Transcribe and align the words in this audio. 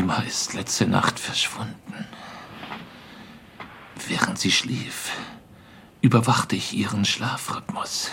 Nima 0.00 0.22
ist 0.22 0.54
letzte 0.54 0.86
Nacht 0.86 1.20
verschwunden. 1.20 2.06
Während 4.08 4.38
sie 4.38 4.50
schlief, 4.50 5.10
überwachte 6.00 6.56
ich 6.56 6.72
ihren 6.72 7.04
Schlafrhythmus. 7.04 8.10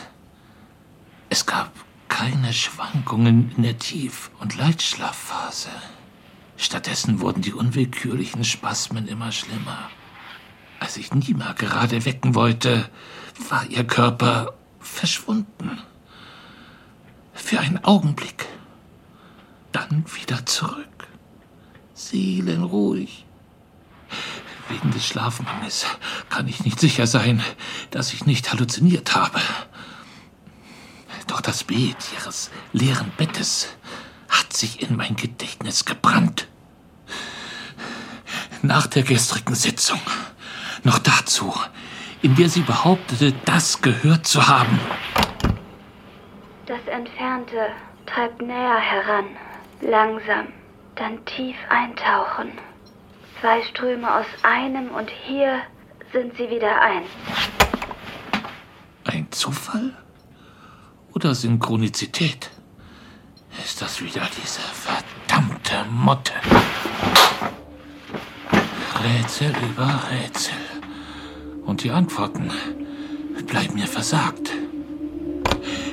Es 1.30 1.46
gab 1.46 1.72
keine 2.10 2.52
Schwankungen 2.52 3.54
in 3.56 3.64
der 3.64 3.80
Tief- 3.80 4.32
und 4.40 4.58
Leitschlafphase. 4.58 5.70
Stattdessen 6.58 7.22
wurden 7.22 7.42
die 7.42 7.54
unwillkürlichen 7.54 8.44
Spasmen 8.44 9.08
immer 9.08 9.32
schlimmer. 9.32 9.90
Als 10.82 10.98
ich 10.98 11.14
Nima 11.14 11.54
gerade 11.54 12.04
wecken 12.04 12.36
wollte, 12.36 12.90
war 13.48 13.66
ihr 13.66 13.88
Körper 13.88 14.56
verschwunden. 14.82 15.82
Für 17.34 17.62
einen 17.62 17.82
Augenblick. 17.86 18.46
Dann 19.72 20.04
wieder 20.14 20.46
zurück. 20.46 20.88
Seelenruhig. 21.98 23.26
Wegen 24.70 24.92
des 24.92 25.04
Schlafmangels 25.08 25.88
kann 26.30 26.48
ich 26.48 26.64
nicht 26.64 26.80
sicher 26.80 27.08
sein, 27.08 27.42
dass 27.90 28.14
ich 28.14 28.28
nicht 28.28 28.52
halluziniert 28.52 29.16
habe. 29.16 29.40
Doch 31.26 31.42
das 31.42 31.64
Bild 31.64 31.98
ihres 32.16 32.52
leeren 32.72 33.12
Bettes 33.18 33.76
hat 34.30 34.54
sich 34.54 34.84
in 34.84 34.96
mein 34.96 35.16
Gedächtnis 35.16 35.86
gebrannt. 35.86 36.48
Nach 38.62 38.86
der 38.86 39.02
gestrigen 39.02 39.56
Sitzung. 39.56 40.00
Noch 40.84 41.00
dazu, 41.00 41.52
in 42.22 42.36
der 42.36 42.50
sie 42.50 42.62
behauptete, 42.62 43.34
das 43.46 43.82
gehört 43.82 44.28
zu 44.28 44.48
haben. 44.48 44.80
Das 46.68 46.86
Entfernte 46.86 47.70
treibt 48.06 48.40
näher 48.42 48.78
heran. 48.78 49.26
Langsam, 49.82 50.48
dann 50.98 51.24
tief 51.26 51.56
eintauchen. 51.70 52.52
Zwei 53.40 53.62
Ströme 53.64 54.14
aus 54.14 54.26
einem 54.44 54.90
und 54.90 55.10
hier 55.10 55.62
sind 56.12 56.36
sie 56.38 56.50
wieder 56.50 56.82
eins. 56.82 57.08
Ein 59.06 59.28
Zufall? 59.32 59.94
Oder 61.14 61.34
Synchronizität? 61.36 62.50
Ist 63.64 63.82
das 63.82 64.02
wieder 64.02 64.28
diese 64.36 64.62
verdammte 64.62 65.86
Motte? 65.90 66.34
Rätsel 69.04 69.54
über 69.70 70.02
Rätsel. 70.12 70.58
Und 71.66 71.84
die 71.84 71.92
Antworten 71.92 72.52
bleiben 73.46 73.76
mir 73.76 73.88
versagt. 73.88 74.52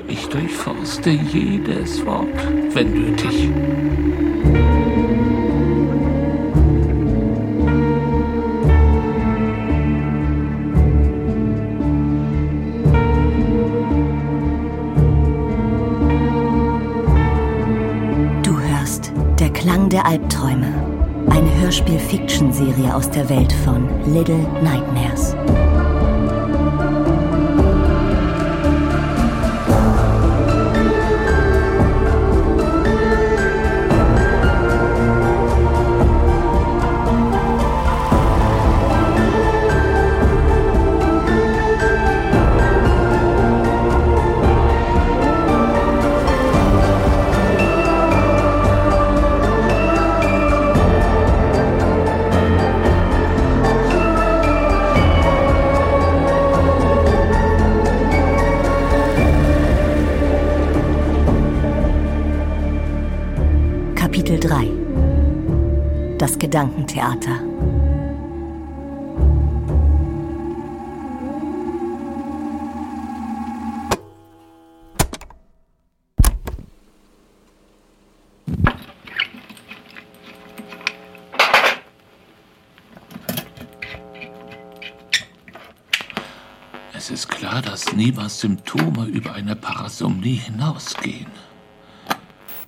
Ich 0.08 0.28
durchforste 0.28 1.10
jedes 1.10 2.04
Wort, 2.04 2.36
wenn 2.74 2.92
nötig. 2.92 3.50
Der 19.94 20.04
Albträume. 20.06 20.74
Eine 21.30 21.60
Hörspiel-Fiction-Serie 21.60 22.92
aus 22.92 23.08
der 23.10 23.28
Welt 23.28 23.52
von 23.52 23.88
Little 24.12 24.44
Nightmares. 24.60 25.36
Gedankentheater 66.54 67.40
Es 86.92 87.10
ist 87.10 87.28
klar, 87.28 87.62
dass 87.62 87.92
Nimas 87.94 88.38
Symptome 88.38 89.06
über 89.06 89.32
eine 89.32 89.56
Parasomnie 89.56 90.36
hinausgehen. 90.36 91.26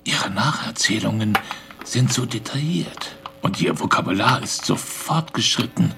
Ihre 0.03 0.29
Nacherzählungen 0.29 1.37
sind 1.85 2.11
so 2.11 2.25
detailliert 2.25 3.16
und 3.41 3.61
ihr 3.61 3.79
Vokabular 3.79 4.41
ist 4.41 4.65
so 4.65 4.75
fortgeschritten, 4.75 5.93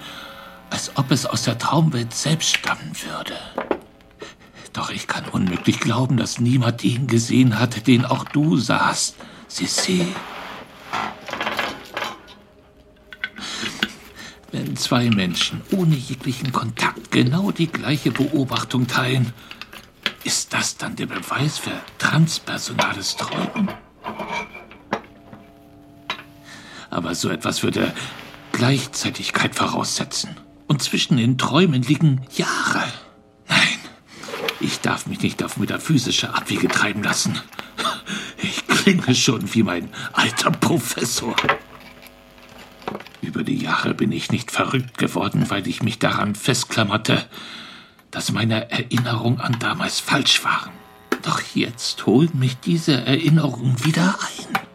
als 0.70 0.92
ob 0.96 1.12
es 1.12 1.26
aus 1.26 1.44
der 1.44 1.58
Traumwelt 1.58 2.14
selbst 2.14 2.58
stammen 2.58 2.94
würde. 3.04 3.38
Doch 4.74 4.92
ich 4.92 5.08
kann 5.08 5.26
unmöglich 5.26 5.80
glauben, 5.80 6.18
dass 6.18 6.40
niemand 6.40 6.84
ihn 6.84 7.08
gesehen 7.08 7.60
hat, 7.60 7.88
den 7.88 8.06
auch 8.06 8.24
du 8.26 8.58
sahst, 8.58 9.16
Sissi. 9.48 10.06
Wenn 14.52 14.78
zwei 14.78 15.10
Menschen 15.10 15.62
ohne 15.72 15.96
jeglichen 15.96 16.52
Kontakt 16.52 17.12
genau 17.12 17.52
die 17.52 17.68
gleiche 17.68 18.12
Beobachtung 18.12 18.88
teilen, 18.88 19.34
ist 20.24 20.54
das 20.54 20.78
dann 20.78 20.96
der 20.96 21.06
Beweis 21.08 21.58
für 21.58 21.72
transpersonales 21.98 23.16
Träumen? 23.16 23.70
Aber 27.10 27.16
so 27.16 27.30
etwas 27.30 27.64
würde 27.64 27.92
Gleichzeitigkeit 28.52 29.56
voraussetzen. 29.56 30.38
Und 30.68 30.84
zwischen 30.84 31.18
den 31.18 31.40
Träumen 31.40 31.82
liegen 31.82 32.22
Jahre. 32.36 32.84
Nein, 33.48 33.80
ich 34.60 34.82
darf 34.82 35.08
mich 35.08 35.20
nicht 35.22 35.42
auf 35.42 35.58
metaphysische 35.58 36.32
Abwege 36.36 36.68
treiben 36.68 37.02
lassen. 37.02 37.42
Ich 38.44 38.68
klinge 38.68 39.16
schon 39.16 39.56
wie 39.56 39.64
mein 39.64 39.90
alter 40.14 40.52
Professor. 40.52 41.36
Über 43.24 43.44
die 43.44 43.58
Jahre 43.58 43.96
bin 43.96 44.12
ich 44.12 44.30
nicht 44.30 44.52
verrückt 44.52 45.00
geworden, 45.00 45.50
weil 45.50 45.68
ich 45.68 45.82
mich 45.82 45.98
daran 45.98 46.36
festklammerte, 46.36 47.26
dass 48.12 48.32
meine 48.32 48.70
Erinnerungen 48.70 49.42
an 49.42 49.58
damals 49.58 50.00
falsch 50.00 50.44
waren. 50.44 50.74
Doch 51.24 51.42
jetzt 51.56 52.06
holen 52.06 52.38
mich 52.38 52.58
diese 52.58 52.94
Erinnerungen 53.04 53.84
wieder 53.84 54.16
ein. 54.22 54.69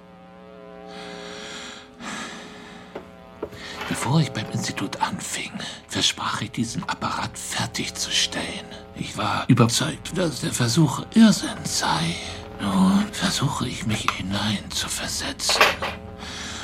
Bevor 4.05 4.21
ich 4.21 4.33
beim 4.33 4.51
Institut 4.53 5.01
anfing, 5.01 5.51
versprach 5.89 6.43
ich 6.43 6.51
diesen 6.51 6.87
Apparat 6.87 7.39
fertigzustellen. 7.39 8.67
Ich 8.97 9.17
war 9.17 9.47
überzeugt, 9.49 10.19
dass 10.19 10.43
der 10.43 10.53
Versuch 10.53 11.07
Irrsinn 11.15 11.65
sei. 11.65 12.15
Nun 12.61 13.07
versuche 13.13 13.67
ich 13.67 13.87
mich 13.87 14.07
hinein 14.15 14.71
zu 14.71 14.91
versetzen. 14.91 15.63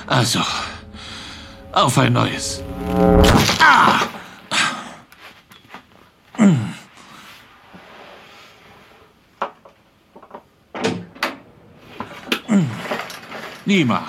Also, 0.07 0.43
auf 1.73 1.97
ein 1.97 2.13
neues. 2.13 2.63
Ah! 3.59 4.01
Nima, 13.65 14.03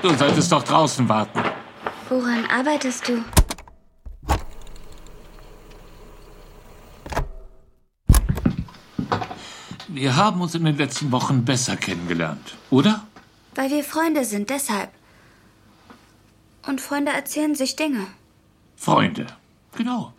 du 0.00 0.16
solltest 0.16 0.50
doch 0.50 0.62
draußen 0.62 1.06
warten. 1.06 1.47
Woran 2.08 2.46
arbeitest 2.46 3.08
du? 3.08 3.22
Wir 9.88 10.16
haben 10.16 10.40
uns 10.40 10.54
in 10.54 10.64
den 10.64 10.76
letzten 10.76 11.12
Wochen 11.12 11.44
besser 11.44 11.76
kennengelernt, 11.76 12.56
oder? 12.70 13.06
Weil 13.54 13.70
wir 13.70 13.84
Freunde 13.84 14.24
sind, 14.24 14.48
deshalb. 14.50 14.90
Und 16.66 16.80
Freunde 16.80 17.12
erzählen 17.12 17.54
sich 17.54 17.76
Dinge. 17.76 18.06
Freunde. 18.76 19.26
Genau. 19.76 20.14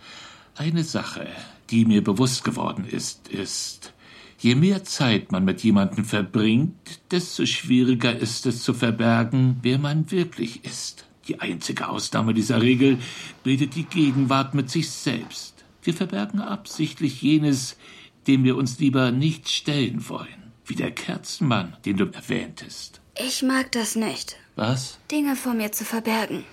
Eine 0.56 0.84
Sache, 0.84 1.28
die 1.70 1.86
mir 1.86 2.04
bewusst 2.04 2.44
geworden 2.44 2.86
ist, 2.86 3.30
ist, 3.30 3.94
Je 4.42 4.56
mehr 4.56 4.86
Zeit 4.86 5.34
man 5.34 5.44
mit 5.44 5.64
jemandem 5.64 6.06
verbringt, 6.06 7.02
desto 7.12 7.46
schwieriger 7.46 8.16
ist 8.16 8.46
es 8.46 8.64
zu 8.64 8.74
verbergen, 8.74 9.58
wer 9.64 9.78
man 9.80 10.12
wirklich 10.12 10.64
ist. 10.64 11.09
Die 11.30 11.40
einzige 11.40 11.88
Ausnahme 11.88 12.34
dieser 12.34 12.60
Regel 12.60 12.98
bildet 13.44 13.76
die 13.76 13.84
Gegenwart 13.84 14.56
mit 14.56 14.72
sich 14.72 14.90
selbst. 14.90 15.64
Wir 15.84 15.94
verbergen 15.94 16.42
absichtlich 16.42 17.22
jenes, 17.22 17.78
dem 18.26 18.44
wir 18.44 18.58
uns 18.58 18.80
lieber 18.80 19.12
nicht 19.12 19.48
stellen 19.48 20.10
wollen, 20.10 20.52
wie 20.66 20.74
der 20.74 20.90
Kerzenmann, 20.90 21.78
den 21.86 21.98
du 21.98 22.06
erwähntest. 22.06 23.00
Ich 23.16 23.44
mag 23.44 23.72
das 23.74 23.96
nicht. 23.96 24.38
Was? 24.56 24.98
Dinge 25.12 25.36
vor 25.36 25.54
mir 25.54 25.72
zu 25.72 25.86
verbergen. 25.86 26.46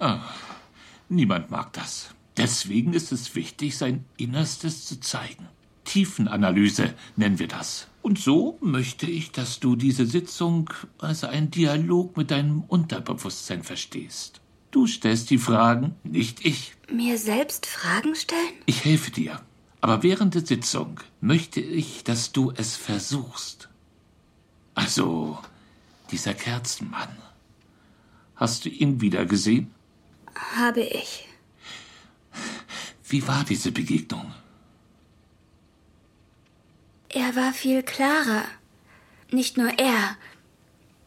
Ah, 0.00 0.20
niemand 1.10 1.50
mag 1.50 1.74
das. 1.74 2.14
Deswegen 2.38 2.94
ist 2.94 3.12
es 3.12 3.34
wichtig, 3.34 3.76
sein 3.76 4.06
Innerstes 4.16 4.86
zu 4.86 4.98
zeigen. 4.98 5.46
Tiefenanalyse 5.84 6.94
nennen 7.16 7.38
wir 7.38 7.48
das. 7.48 7.86
Und 8.02 8.18
so 8.18 8.58
möchte 8.60 9.06
ich, 9.06 9.30
dass 9.30 9.60
du 9.60 9.76
diese 9.76 10.06
Sitzung 10.06 10.70
als 10.98 11.22
einen 11.22 11.50
Dialog 11.50 12.16
mit 12.16 12.32
deinem 12.32 12.62
Unterbewusstsein 12.62 13.62
verstehst. 13.62 14.40
Du 14.72 14.86
stellst 14.86 15.30
die 15.30 15.38
Fragen, 15.38 15.94
nicht 16.02 16.44
ich. 16.44 16.74
Mir 16.90 17.16
selbst 17.16 17.66
Fragen 17.66 18.14
stellen? 18.14 18.54
Ich 18.66 18.84
helfe 18.84 19.10
dir. 19.12 19.40
Aber 19.80 20.02
während 20.02 20.34
der 20.34 20.44
Sitzung 20.44 21.00
möchte 21.20 21.60
ich, 21.60 22.04
dass 22.04 22.32
du 22.32 22.52
es 22.56 22.76
versuchst. 22.76 23.68
Also, 24.74 25.38
dieser 26.10 26.34
Kerzenmann. 26.34 27.16
Hast 28.34 28.64
du 28.64 28.68
ihn 28.68 29.00
wieder 29.00 29.26
gesehen? 29.26 29.70
Habe 30.56 30.80
ich. 30.80 31.28
Wie 33.04 33.26
war 33.28 33.44
diese 33.44 33.72
Begegnung? 33.72 34.32
Er 37.14 37.36
war 37.36 37.52
viel 37.52 37.82
klarer. 37.82 38.44
Nicht 39.30 39.58
nur 39.58 39.78
er. 39.78 40.16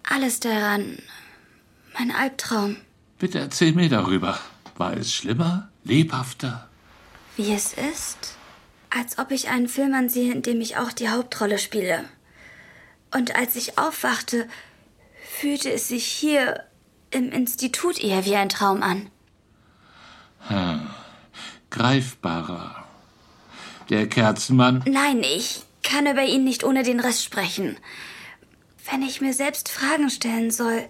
Alles 0.04 0.40
daran. 0.40 1.00
Mein 1.98 2.12
Albtraum. 2.12 2.78
Bitte 3.18 3.40
erzähl 3.40 3.74
mir 3.74 3.90
darüber. 3.90 4.40
War 4.78 4.96
es 4.96 5.12
schlimmer? 5.12 5.69
Lebhafter? 5.84 6.69
Wie 7.38 7.52
es 7.52 7.74
ist? 7.74 8.36
Als 8.92 9.18
ob 9.18 9.31
ich 9.31 9.50
einen 9.50 9.68
Film 9.68 9.96
ansehe, 9.96 10.31
in 10.31 10.44
dem 10.44 10.62
ich 10.62 10.78
auch 10.78 10.92
die 10.92 11.10
Hauptrolle 11.10 11.57
spiele. 11.57 12.06
Und 13.12 13.36
als 13.36 13.56
ich 13.56 13.80
aufwachte, 13.80 14.48
fühlte 15.40 15.72
es 15.72 15.88
sich 15.88 16.06
hier 16.06 16.66
im 17.10 17.31
Institut 17.31 18.00
eher 18.00 18.25
wie 18.25 18.36
ein 18.36 18.50
Traum 18.50 18.84
an. 18.84 19.10
Hm. 20.48 20.88
Greifbarer. 21.72 22.86
Der 23.90 24.07
Kerzenmann. 24.07 24.84
Nein, 24.86 25.24
ich 25.24 25.64
kann 25.85 26.05
über 26.05 26.23
ihn 26.23 26.43
nicht 26.43 26.65
ohne 26.65 26.83
den 26.83 26.99
Rest 26.99 27.23
sprechen. 27.23 27.77
Wenn 28.91 29.01
ich 29.01 29.21
mir 29.21 29.33
selbst 29.33 29.69
Fragen 29.69 30.09
stellen 30.09 30.51
soll, 30.51 30.89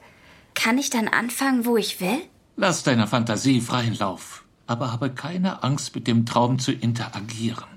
kann 0.55 0.79
ich 0.79 0.89
dann 0.89 1.07
anfangen, 1.07 1.65
wo 1.65 1.77
ich 1.77 2.01
will? 2.01 2.19
Lass 2.55 2.83
deiner 2.83 3.07
Fantasie 3.07 3.61
freien 3.61 3.95
Lauf, 3.95 4.43
aber 4.65 4.91
habe 4.91 5.13
keine 5.13 5.63
Angst, 5.63 5.93
mit 5.93 6.07
dem 6.07 6.25
Traum 6.25 6.57
zu 6.57 6.71
interagieren. 6.71 7.75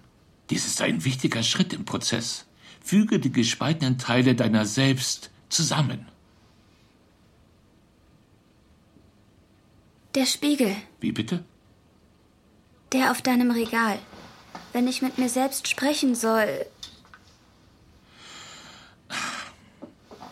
Dies 0.50 0.66
ist 0.66 0.80
ein 0.80 1.04
wichtiger 1.04 1.42
Schritt 1.42 1.72
im 1.72 1.84
Prozess. 1.84 2.46
Füge 2.82 3.18
die 3.18 3.32
gespaltenen 3.32 3.98
Teile 3.98 4.34
deiner 4.34 4.64
selbst 4.64 5.30
zusammen. 5.50 6.06
Der 10.14 10.24
Spiegel. 10.24 10.74
Wie 11.00 11.12
bitte? 11.12 11.44
Der 12.92 13.10
auf 13.10 13.20
deinem 13.20 13.50
Regal. 13.50 13.98
Wenn 14.72 14.88
ich 14.88 15.02
mit 15.02 15.18
mir 15.18 15.28
selbst 15.28 15.68
sprechen 15.68 16.14
soll, 16.14 16.64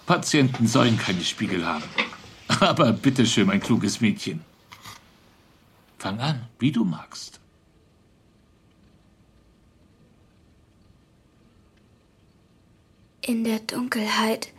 Patienten 0.06 0.68
sollen 0.68 0.96
keine 0.96 1.22
Spiegel 1.22 1.66
haben. 1.66 1.84
Aber 2.60 2.92
bitteschön, 2.92 3.48
mein 3.48 3.60
kluges 3.60 4.00
Mädchen. 4.00 4.44
Fang 5.98 6.20
an, 6.20 6.48
wie 6.60 6.70
du 6.70 6.84
magst. 6.84 7.40
In 13.20 13.42
der 13.42 13.58
Dunkelheit 13.58 14.52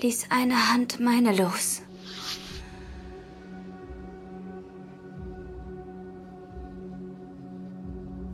ließ 0.00 0.26
eine 0.30 0.70
Hand 0.70 1.00
meine 1.00 1.34
los. 1.34 1.82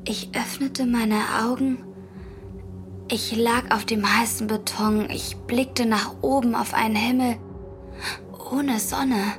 Ich 0.04 0.28
öffnete 0.34 0.84
meine 0.84 1.22
Augen 1.42 1.87
ich 3.10 3.34
lag 3.36 3.70
auf 3.74 3.84
dem 3.84 4.18
heißen 4.18 4.46
Beton, 4.46 5.08
ich 5.10 5.36
blickte 5.36 5.86
nach 5.86 6.14
oben 6.20 6.54
auf 6.54 6.74
einen 6.74 6.96
Himmel 6.96 7.36
ohne 8.50 8.78
Sonne. 8.78 9.34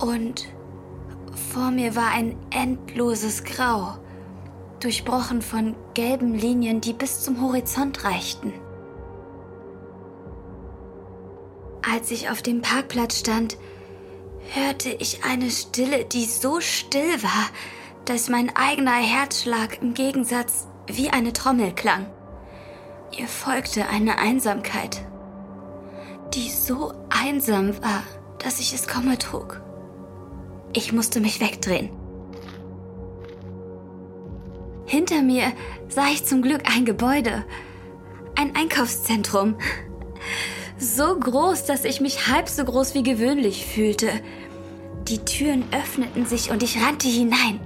Und 0.00 0.48
vor 1.52 1.70
mir 1.70 1.94
war 1.94 2.10
ein 2.12 2.36
endloses 2.50 3.44
Grau, 3.44 3.96
durchbrochen 4.80 5.42
von 5.42 5.76
gelben 5.94 6.34
Linien, 6.34 6.80
die 6.80 6.92
bis 6.92 7.20
zum 7.20 7.40
Horizont 7.40 8.04
reichten. 8.04 8.52
Als 11.82 12.10
ich 12.10 12.30
auf 12.30 12.42
dem 12.42 12.62
Parkplatz 12.62 13.20
stand, 13.20 13.56
hörte 14.54 14.90
ich 14.90 15.24
eine 15.24 15.50
Stille, 15.50 16.04
die 16.04 16.24
so 16.24 16.60
still 16.60 17.22
war, 17.22 17.48
dass 18.04 18.28
mein 18.28 18.54
eigener 18.56 18.96
Herzschlag 18.96 19.80
im 19.82 19.94
Gegensatz 19.94 20.66
wie 20.86 21.10
eine 21.10 21.32
Trommel 21.32 21.72
klang. 21.72 22.06
Ihr 23.16 23.26
folgte 23.26 23.88
eine 23.88 24.18
Einsamkeit, 24.18 25.02
die 26.34 26.48
so 26.48 26.92
einsam 27.08 27.80
war, 27.82 28.02
dass 28.38 28.60
ich 28.60 28.72
es 28.72 28.86
kaum 28.86 29.08
ertrug. 29.10 29.60
Ich 30.72 30.92
musste 30.92 31.20
mich 31.20 31.40
wegdrehen. 31.40 31.90
Hinter 34.86 35.22
mir 35.22 35.52
sah 35.88 36.06
ich 36.06 36.24
zum 36.24 36.42
Glück 36.42 36.62
ein 36.64 36.84
Gebäude, 36.84 37.44
ein 38.36 38.54
Einkaufszentrum. 38.54 39.56
So 40.78 41.18
groß, 41.18 41.64
dass 41.64 41.84
ich 41.84 42.00
mich 42.00 42.28
halb 42.28 42.48
so 42.48 42.64
groß 42.64 42.94
wie 42.94 43.02
gewöhnlich 43.02 43.66
fühlte. 43.66 44.08
Die 45.08 45.18
Türen 45.18 45.64
öffneten 45.72 46.26
sich 46.26 46.50
und 46.50 46.62
ich 46.62 46.82
rannte 46.82 47.08
hinein. 47.08 47.60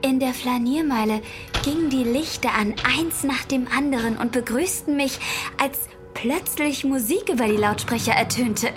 In 0.00 0.20
der 0.20 0.32
Flaniermeile 0.32 1.22
gingen 1.64 1.90
die 1.90 2.04
Lichter 2.04 2.54
an, 2.54 2.74
eins 2.84 3.24
nach 3.24 3.44
dem 3.44 3.66
anderen, 3.66 4.16
und 4.16 4.30
begrüßten 4.30 4.94
mich, 4.96 5.18
als 5.60 5.88
plötzlich 6.14 6.84
Musik 6.84 7.28
über 7.28 7.46
die 7.46 7.56
Lautsprecher 7.56 8.12
ertönte. 8.12 8.68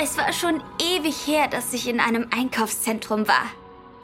Es 0.00 0.16
war 0.16 0.32
schon 0.32 0.62
ewig 0.80 1.26
her, 1.26 1.48
dass 1.48 1.72
ich 1.72 1.88
in 1.88 1.98
einem 1.98 2.28
Einkaufszentrum 2.30 3.26
war. 3.26 3.46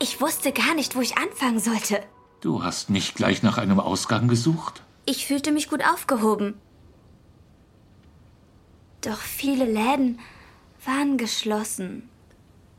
Ich 0.01 0.21
wusste 0.21 0.51
gar 0.51 0.75
nicht, 0.75 0.97
wo 0.97 1.01
ich 1.01 1.17
anfangen 1.19 1.61
sollte. 1.61 2.03
Du 2.41 2.65
hast 2.65 2.91
nicht 2.91 3.15
gleich 3.15 3.45
nach 3.45 3.59
einem 3.59 3.79
Ausgang 3.79 4.27
gesucht? 4.27 4.83
Ich 5.07 5.27
fühlte 5.27 5.53
mich 5.53 5.71
gut 5.71 5.85
aufgehoben. 5.85 6.55
Doch 9.03 9.19
viele 9.19 9.67
Läden 9.67 10.19
waren 10.87 11.19
geschlossen. 11.19 12.09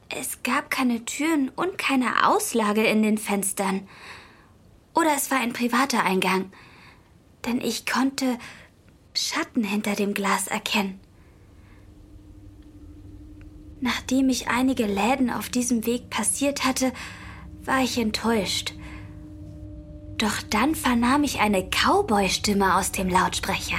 Es 0.10 0.44
gab 0.44 0.70
keine 0.70 1.06
Türen 1.06 1.50
und 1.50 1.78
keine 1.78 2.28
Auslage 2.28 2.84
in 2.84 3.04
den 3.04 3.18
Fenstern. 3.18 3.88
Oder 4.94 5.14
es 5.16 5.32
war 5.32 5.40
ein 5.40 5.54
privater 5.54 6.04
Eingang, 6.04 6.52
denn 7.46 7.60
ich 7.60 7.86
konnte 7.86 8.38
Schatten 9.14 9.64
hinter 9.64 9.96
dem 9.96 10.14
Glas 10.14 10.48
erkennen. 10.48 11.00
Nachdem 13.82 14.30
ich 14.30 14.48
einige 14.48 14.86
Läden 14.86 15.30
auf 15.30 15.50
diesem 15.50 15.86
Weg 15.86 16.10
passiert 16.10 16.66
hatte, 16.66 16.92
war 17.64 17.84
ich 17.84 17.98
enttäuscht. 17.98 18.74
Doch 20.18 20.42
dann 20.50 20.76
vernahm 20.76 21.24
ich 21.24 21.40
eine 21.40 21.70
Cowboy-Stimme 21.70 22.78
aus 22.78 22.92
dem 22.92 23.10
Lautsprecher. 23.10 23.78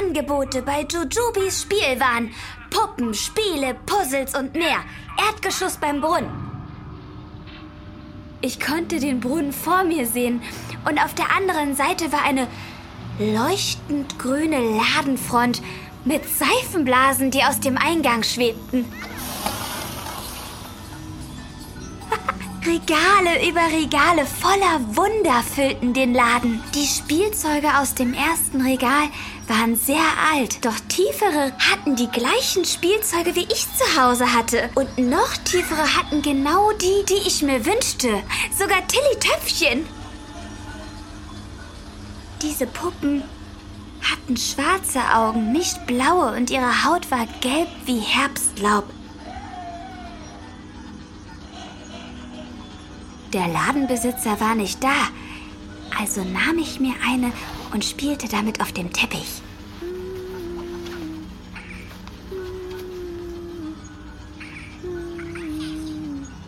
Angebote 0.00 0.62
bei 0.62 0.86
Jujubis 0.90 1.62
Spielwaren. 1.62 2.30
Puppen, 2.70 3.12
Spiele, 3.14 3.74
Puzzles 3.86 4.34
und 4.34 4.54
mehr. 4.54 4.78
Erdgeschoss 5.28 5.76
beim 5.76 6.00
Brunnen. 6.00 6.30
Ich 8.40 8.60
konnte 8.60 8.98
den 8.98 9.20
Brunnen 9.20 9.52
vor 9.52 9.84
mir 9.84 10.06
sehen 10.06 10.40
und 10.88 10.98
auf 10.98 11.14
der 11.14 11.36
anderen 11.36 11.74
Seite 11.74 12.10
war 12.12 12.24
eine 12.24 12.46
leuchtend 13.18 14.18
grüne 14.18 14.60
Ladenfront 14.60 15.60
mit 16.04 16.22
Seifenblasen, 16.26 17.30
die 17.30 17.44
aus 17.44 17.60
dem 17.60 17.76
Eingang 17.76 18.22
schwebten. 18.22 18.86
Regale 22.70 23.48
über 23.48 23.62
Regale 23.62 24.24
voller 24.24 24.80
Wunder 24.94 25.42
füllten 25.42 25.92
den 25.92 26.14
Laden. 26.14 26.62
Die 26.72 26.86
Spielzeuge 26.86 27.76
aus 27.76 27.94
dem 27.94 28.14
ersten 28.14 28.60
Regal 28.60 29.08
waren 29.48 29.74
sehr 29.74 30.06
alt, 30.32 30.64
doch 30.64 30.78
tiefere 30.86 31.52
hatten 31.58 31.96
die 31.96 32.06
gleichen 32.06 32.64
Spielzeuge, 32.64 33.34
wie 33.34 33.48
ich 33.50 33.66
zu 33.74 34.00
Hause 34.00 34.32
hatte. 34.32 34.70
Und 34.76 34.98
noch 34.98 35.36
tiefere 35.38 35.96
hatten 35.96 36.22
genau 36.22 36.70
die, 36.70 37.04
die 37.08 37.26
ich 37.26 37.42
mir 37.42 37.66
wünschte. 37.66 38.22
Sogar 38.56 38.86
Tilly 38.86 39.18
Töpfchen. 39.18 39.84
Diese 42.40 42.68
Puppen 42.68 43.24
hatten 44.00 44.36
schwarze 44.36 45.00
Augen, 45.12 45.50
nicht 45.50 45.88
blaue, 45.88 46.36
und 46.36 46.50
ihre 46.50 46.84
Haut 46.84 47.10
war 47.10 47.26
gelb 47.40 47.68
wie 47.86 47.98
Herbstlaub. 47.98 48.84
Der 53.32 53.46
Ladenbesitzer 53.46 54.40
war 54.40 54.56
nicht 54.56 54.82
da, 54.82 55.08
also 55.96 56.24
nahm 56.24 56.58
ich 56.58 56.80
mir 56.80 56.94
eine 57.06 57.32
und 57.72 57.84
spielte 57.84 58.28
damit 58.28 58.60
auf 58.60 58.72
dem 58.72 58.92
Teppich. 58.92 59.42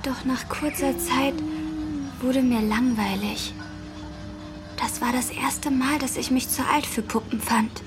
Doch 0.03 0.25
nach 0.25 0.49
kurzer 0.49 0.99
Zeit 0.99 1.35
wurde 2.21 2.43
mir 2.43 2.61
langweilig. 2.61 3.55
Das 4.77 5.01
war 5.01 5.13
das 5.13 5.31
erste 5.31 5.71
Mal, 5.71 6.01
dass 6.01 6.17
ich 6.17 6.33
mich 6.33 6.49
zu 6.49 6.63
alt 6.67 6.87
für 6.87 7.03
Puppen 7.03 7.41
fand. 7.41 7.83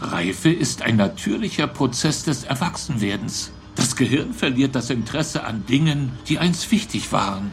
Reife 0.00 0.50
ist 0.50 0.80
ein 0.80 0.96
natürlicher 0.96 1.66
Prozess 1.66 2.24
des 2.24 2.44
Erwachsenwerdens. 2.44 3.52
Das 3.74 3.96
Gehirn 3.96 4.32
verliert 4.32 4.74
das 4.74 4.88
Interesse 4.88 5.44
an 5.44 5.66
Dingen, 5.66 6.12
die 6.26 6.38
einst 6.38 6.70
wichtig 6.70 7.12
waren. 7.12 7.52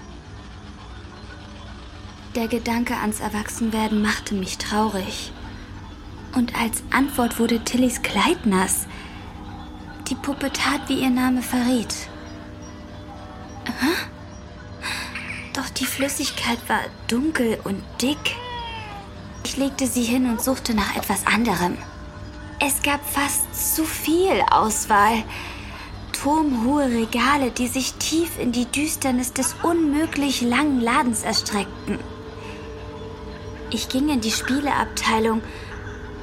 Der 2.38 2.48
Gedanke 2.48 2.96
ans 2.98 3.20
Erwachsenwerden 3.20 4.00
machte 4.04 4.36
mich 4.36 4.60
traurig. 4.60 5.32
Und 6.36 6.54
als 6.56 6.84
Antwort 6.92 7.40
wurde 7.40 7.62
Tillys 7.62 8.04
Kleid 8.04 8.46
nass. 8.46 8.86
Die 10.08 10.14
Puppe 10.14 10.52
tat, 10.54 10.82
wie 10.88 11.02
ihr 11.02 11.10
Name 11.10 11.42
verriet. 11.42 11.96
Doch 15.54 15.68
die 15.70 15.88
Flüssigkeit 15.88 16.60
war 16.68 16.82
dunkel 17.08 17.58
und 17.64 17.82
dick. 18.04 18.36
Ich 19.44 19.58
legte 19.58 19.88
sie 19.88 20.04
hin 20.04 20.30
und 20.30 20.40
suchte 20.40 20.76
nach 20.76 20.96
etwas 20.96 21.26
anderem. 21.26 21.76
Es 22.60 22.84
gab 22.84 23.04
fast 23.10 23.76
zu 23.76 23.84
viel 23.84 24.44
Auswahl. 24.52 25.24
Turmhohe 26.12 26.86
Regale, 26.86 27.50
die 27.50 27.68
sich 27.68 27.96
tief 27.96 28.38
in 28.38 28.52
die 28.52 28.68
Düsternis 28.68 29.34
des 29.34 29.56
unmöglich 29.64 30.44
langen 30.44 30.82
Ladens 30.82 31.24
erstreckten. 31.24 31.98
Ich 33.70 33.90
ging 33.90 34.08
in 34.10 34.22
die 34.22 34.32
Spieleabteilung, 34.32 35.42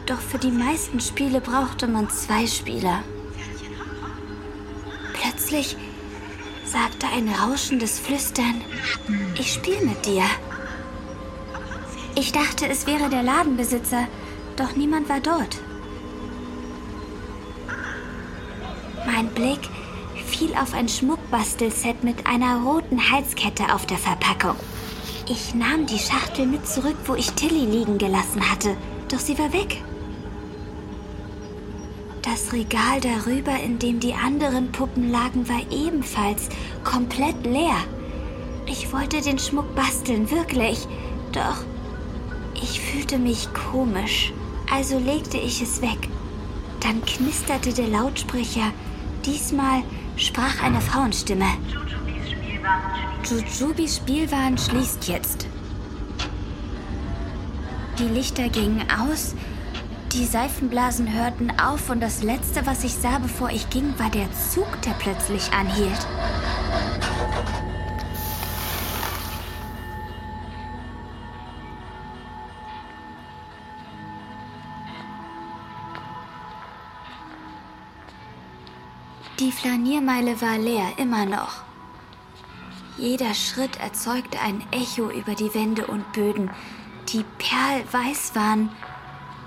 doch 0.06 0.18
für 0.18 0.38
die 0.38 0.50
meisten 0.50 1.00
Spiele 1.00 1.40
brauchte 1.40 1.86
man 1.86 2.08
zwei 2.08 2.46
Spieler. 2.46 3.02
Plötzlich 5.12 5.76
sagte 6.64 7.06
ein 7.06 7.28
rauschendes 7.28 7.98
Flüstern, 7.98 8.62
ich 9.38 9.52
spiele 9.52 9.84
mit 9.84 10.06
dir. 10.06 10.24
Ich 12.14 12.32
dachte, 12.32 12.66
es 12.66 12.86
wäre 12.86 13.10
der 13.10 13.22
Ladenbesitzer, 13.22 14.08
doch 14.56 14.74
niemand 14.74 15.08
war 15.08 15.20
dort. 15.20 15.58
Mein 19.06 19.28
Blick 19.28 19.60
fiel 20.26 20.54
auf 20.54 20.72
ein 20.72 20.88
Schmuckbastelset 20.88 22.04
mit 22.04 22.26
einer 22.26 22.62
roten 22.62 23.10
Halskette 23.10 23.74
auf 23.74 23.84
der 23.84 23.98
Verpackung. 23.98 24.56
Ich 25.26 25.54
nahm 25.54 25.86
die 25.86 25.98
Schachtel 25.98 26.46
mit 26.46 26.68
zurück, 26.68 26.96
wo 27.06 27.14
ich 27.14 27.32
Tilly 27.32 27.64
liegen 27.64 27.96
gelassen 27.96 28.50
hatte, 28.50 28.76
doch 29.10 29.18
sie 29.18 29.38
war 29.38 29.52
weg. 29.54 29.82
Das 32.20 32.52
Regal 32.52 33.00
darüber, 33.00 33.58
in 33.58 33.78
dem 33.78 34.00
die 34.00 34.12
anderen 34.14 34.70
Puppen 34.70 35.10
lagen, 35.10 35.48
war 35.48 35.60
ebenfalls 35.70 36.48
komplett 36.84 37.46
leer. 37.46 37.76
Ich 38.66 38.92
wollte 38.92 39.22
den 39.22 39.38
Schmuck 39.38 39.74
basteln, 39.74 40.30
wirklich. 40.30 40.86
Doch 41.32 41.64
ich 42.54 42.80
fühlte 42.80 43.18
mich 43.18 43.48
komisch, 43.52 44.32
also 44.70 44.98
legte 44.98 45.38
ich 45.38 45.62
es 45.62 45.80
weg. 45.80 46.08
Dann 46.80 47.02
knisterte 47.04 47.72
der 47.72 47.88
Lautsprecher. 47.88 48.72
Diesmal 49.24 49.82
sprach 50.16 50.62
eine 50.62 50.80
Frauenstimme. 50.80 51.46
Jujubis 53.24 53.96
Spielwaren 53.96 54.56
schließt 54.58 55.08
jetzt. 55.08 55.46
Die 57.98 58.08
Lichter 58.08 58.48
gingen 58.48 58.84
aus, 58.90 59.34
die 60.12 60.24
Seifenblasen 60.24 61.12
hörten 61.12 61.52
auf 61.58 61.90
und 61.90 62.00
das 62.00 62.22
Letzte, 62.22 62.66
was 62.66 62.84
ich 62.84 62.94
sah, 62.94 63.18
bevor 63.18 63.50
ich 63.50 63.68
ging, 63.70 63.98
war 63.98 64.10
der 64.10 64.28
Zug, 64.32 64.80
der 64.82 64.92
plötzlich 64.92 65.52
anhielt. 65.52 66.06
Die 79.40 79.50
Flaniermeile 79.50 80.40
war 80.40 80.58
leer, 80.58 80.92
immer 80.96 81.26
noch. 81.26 81.64
Jeder 82.96 83.34
Schritt 83.34 83.80
erzeugte 83.80 84.38
ein 84.40 84.62
Echo 84.70 85.10
über 85.10 85.34
die 85.34 85.52
Wände 85.54 85.86
und 85.86 86.12
Böden, 86.12 86.50
die 87.08 87.24
perlweiß 87.38 88.34
waren 88.34 88.70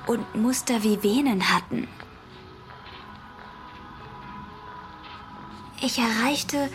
und 0.05 0.35
Muster 0.35 0.83
wie 0.83 1.01
Venen 1.01 1.53
hatten. 1.53 1.87
Ich 5.81 5.99
erreichte 5.99 6.69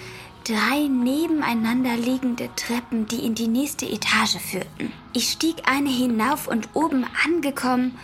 drei 0.45 0.87
nebeneinander 0.89 1.97
liegende 1.97 2.49
Treppen, 2.57 3.07
die 3.07 3.25
in 3.27 3.35
die 3.35 3.49
nächste 3.49 3.87
Etage 3.87 4.39
führten. 4.39 4.93
Ich 5.13 5.31
stieg 5.31 5.57
eine 5.67 5.91
hinauf 5.91 6.49
und 6.49 6.69
oben 6.75 7.05
angekommen, 7.25 7.99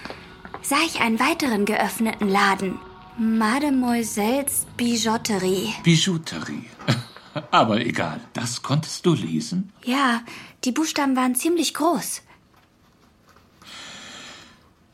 sah 0.62 0.78
ich 0.84 1.00
einen 1.00 1.20
weiteren 1.20 1.64
geöffneten 1.64 2.28
Laden. 2.28 2.78
Mademoiselles 3.16 4.66
Bijouterie. 4.76 5.72
Bijouterie. 5.82 6.64
Aber 7.50 7.80
egal, 7.80 8.20
das 8.34 8.62
konntest 8.62 9.06
du 9.06 9.14
lesen? 9.14 9.72
Ja, 9.84 10.22
die 10.64 10.72
Buchstaben 10.72 11.16
waren 11.16 11.34
ziemlich 11.34 11.74
groß. 11.74 12.22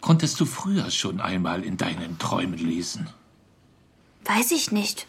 Konntest 0.01 0.39
du 0.39 0.45
früher 0.45 0.91
schon 0.91 1.21
einmal 1.21 1.65
in 1.65 1.77
deinen 1.77 2.19
Träumen 2.19 2.59
lesen? 2.59 3.09
Weiß 4.25 4.51
ich 4.53 4.71
nicht. 4.71 5.07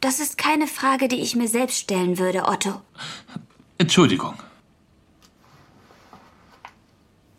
Das 0.00 0.20
ist 0.20 0.38
keine 0.38 0.66
Frage, 0.66 1.08
die 1.08 1.20
ich 1.20 1.36
mir 1.36 1.48
selbst 1.48 1.78
stellen 1.78 2.18
würde, 2.18 2.46
Otto. 2.46 2.80
Entschuldigung. 3.78 4.34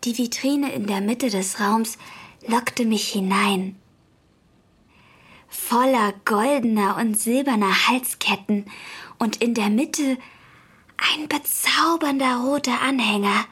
Die 0.04 0.16
Vitrine 0.16 0.72
in 0.72 0.86
der 0.86 1.00
Mitte 1.00 1.30
des 1.30 1.60
Raums 1.60 1.98
lockte 2.46 2.84
mich 2.84 3.08
hinein. 3.08 3.76
Voller 5.48 6.12
goldener 6.24 6.96
und 6.96 7.18
silberner 7.18 7.88
Halsketten 7.88 8.66
und 9.18 9.36
in 9.42 9.54
der 9.54 9.70
Mitte 9.70 10.18
ein 10.96 11.28
bezaubernder 11.28 12.42
roter 12.44 12.80
Anhänger. 12.80 13.44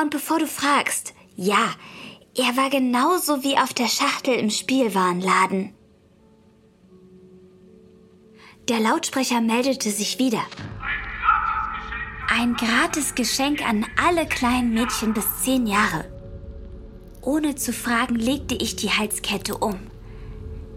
Und 0.00 0.10
bevor 0.10 0.38
du 0.38 0.46
fragst, 0.46 1.14
ja, 1.36 1.74
er 2.34 2.56
war 2.56 2.70
genauso 2.70 3.42
wie 3.42 3.58
auf 3.58 3.74
der 3.74 3.88
Schachtel 3.88 4.34
im 4.34 4.50
Spielwarenladen. 4.50 5.74
Der 8.68 8.80
Lautsprecher 8.80 9.40
meldete 9.40 9.90
sich 9.90 10.18
wieder. 10.18 10.42
Ein 12.28 12.54
gratis 12.54 13.14
Geschenk 13.14 13.60
an 13.68 13.84
alle 14.02 14.26
kleinen 14.26 14.72
Mädchen 14.72 15.12
bis 15.12 15.42
zehn 15.42 15.66
Jahre. 15.66 16.04
Ohne 17.20 17.54
zu 17.56 17.72
fragen 17.72 18.14
legte 18.14 18.54
ich 18.54 18.76
die 18.76 18.90
Halskette 18.90 19.58
um. 19.58 19.78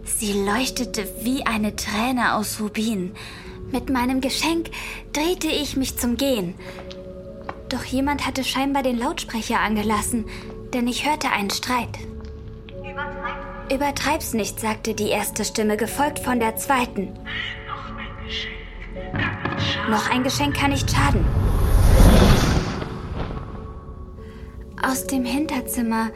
Sie 0.04 0.32
leuchtete 0.32 1.08
wie 1.22 1.46
eine 1.46 1.74
Träne 1.74 2.34
aus 2.34 2.60
Rubin. 2.60 3.14
Mit 3.72 3.90
meinem 3.90 4.20
Geschenk 4.20 4.70
drehte 5.12 5.48
ich 5.48 5.76
mich 5.76 5.98
zum 5.98 6.16
Gehen. 6.16 6.54
Doch 7.68 7.84
jemand 7.84 8.26
hatte 8.26 8.44
scheinbar 8.44 8.82
den 8.82 8.98
Lautsprecher 8.98 9.60
angelassen, 9.60 10.26
denn 10.72 10.86
ich 10.86 11.08
hörte 11.08 11.30
einen 11.30 11.50
Streit. 11.50 11.98
Übertreib's 13.72 14.32
nicht, 14.32 14.60
sagte 14.60 14.94
die 14.94 15.08
erste 15.08 15.44
Stimme, 15.44 15.76
gefolgt 15.76 16.20
von 16.20 16.38
der 16.38 16.56
zweiten. 16.56 17.12
Noch 19.90 20.10
ein 20.10 20.22
Geschenk 20.22 20.56
kann 20.56 20.70
nicht 20.70 20.90
schaden. 20.90 21.24
Aus 24.82 25.06
dem 25.06 25.24
Hinterzimmer 25.24 26.10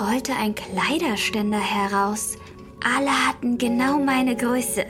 rollte 0.00 0.32
ein 0.36 0.54
Kleiderständer 0.54 1.58
heraus. 1.58 2.36
Alle 2.84 3.10
hatten 3.10 3.58
genau 3.58 3.98
meine 3.98 4.36
Größe. 4.36 4.86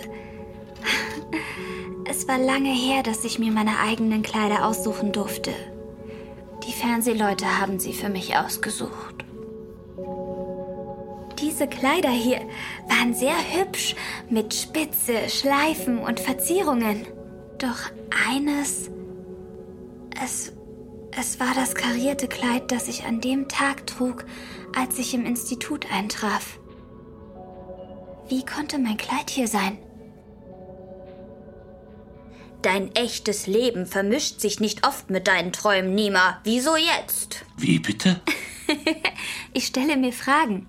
Es 2.11 2.27
war 2.27 2.39
lange 2.39 2.73
her, 2.73 3.03
dass 3.03 3.23
ich 3.25 3.39
mir 3.39 3.53
meine 3.53 3.81
eigenen 3.81 4.23
Kleider 4.23 4.65
aussuchen 4.65 5.13
durfte. 5.13 5.53
Die 6.67 6.73
Fernsehleute 6.73 7.61
haben 7.61 7.79
sie 7.79 7.93
für 7.93 8.09
mich 8.09 8.35
ausgesucht. 8.35 9.27
Diese 11.39 11.69
Kleider 11.69 12.09
hier 12.09 12.41
waren 12.89 13.13
sehr 13.13 13.37
hübsch, 13.53 13.95
mit 14.31 14.55
Spitze, 14.55 15.29
Schleifen 15.29 15.99
und 15.99 16.19
Verzierungen. 16.19 17.07
Doch 17.59 17.79
eines... 18.27 18.91
Es, 20.21 20.53
es 21.11 21.39
war 21.39 21.55
das 21.55 21.75
karierte 21.75 22.27
Kleid, 22.27 22.73
das 22.73 22.89
ich 22.89 23.05
an 23.05 23.21
dem 23.21 23.49
Tag 23.49 23.87
trug, 23.87 24.25
als 24.75 24.99
ich 24.99 25.13
im 25.13 25.27
Institut 25.27 25.93
eintraf. 25.93 26.59
Wie 28.29 28.45
konnte 28.47 28.79
mein 28.79 28.97
Kleid 28.97 29.29
hier 29.29 29.47
sein? 29.47 29.79
Dein 32.63 32.93
echtes 32.95 33.47
Leben 33.47 33.87
vermischt 33.87 34.41
sich 34.41 34.59
nicht 34.59 34.87
oft 34.87 35.11
mit 35.11 35.29
deinen 35.29 35.53
Träumen, 35.53 35.95
Nima. 35.95 36.41
Wieso 36.43 36.77
jetzt? 36.77 37.45
Wie 37.57 37.79
bitte? 37.79 38.21
ich 39.53 39.67
stelle 39.67 39.97
mir 39.97 40.13
Fragen. 40.13 40.67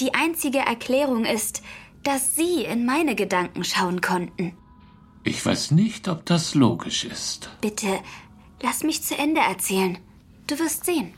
Die 0.00 0.14
einzige 0.14 0.58
Erklärung 0.58 1.24
ist, 1.24 1.62
dass 2.02 2.34
Sie 2.34 2.64
in 2.64 2.84
meine 2.84 3.14
Gedanken 3.14 3.64
schauen 3.64 4.00
konnten. 4.00 4.56
Ich 5.22 5.44
weiß 5.44 5.72
nicht, 5.72 6.08
ob 6.08 6.26
das 6.26 6.54
logisch 6.54 7.04
ist. 7.04 7.50
Bitte, 7.60 8.00
lass 8.62 8.82
mich 8.82 9.02
zu 9.02 9.16
Ende 9.16 9.40
erzählen. 9.40 9.98
Du 10.46 10.58
wirst 10.58 10.84
sehen. 10.84 11.14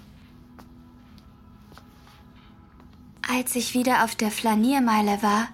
Als 3.30 3.56
ich 3.56 3.74
wieder 3.74 4.04
auf 4.04 4.14
der 4.16 4.30
Flaniermeile 4.30 5.22
war, 5.22 5.48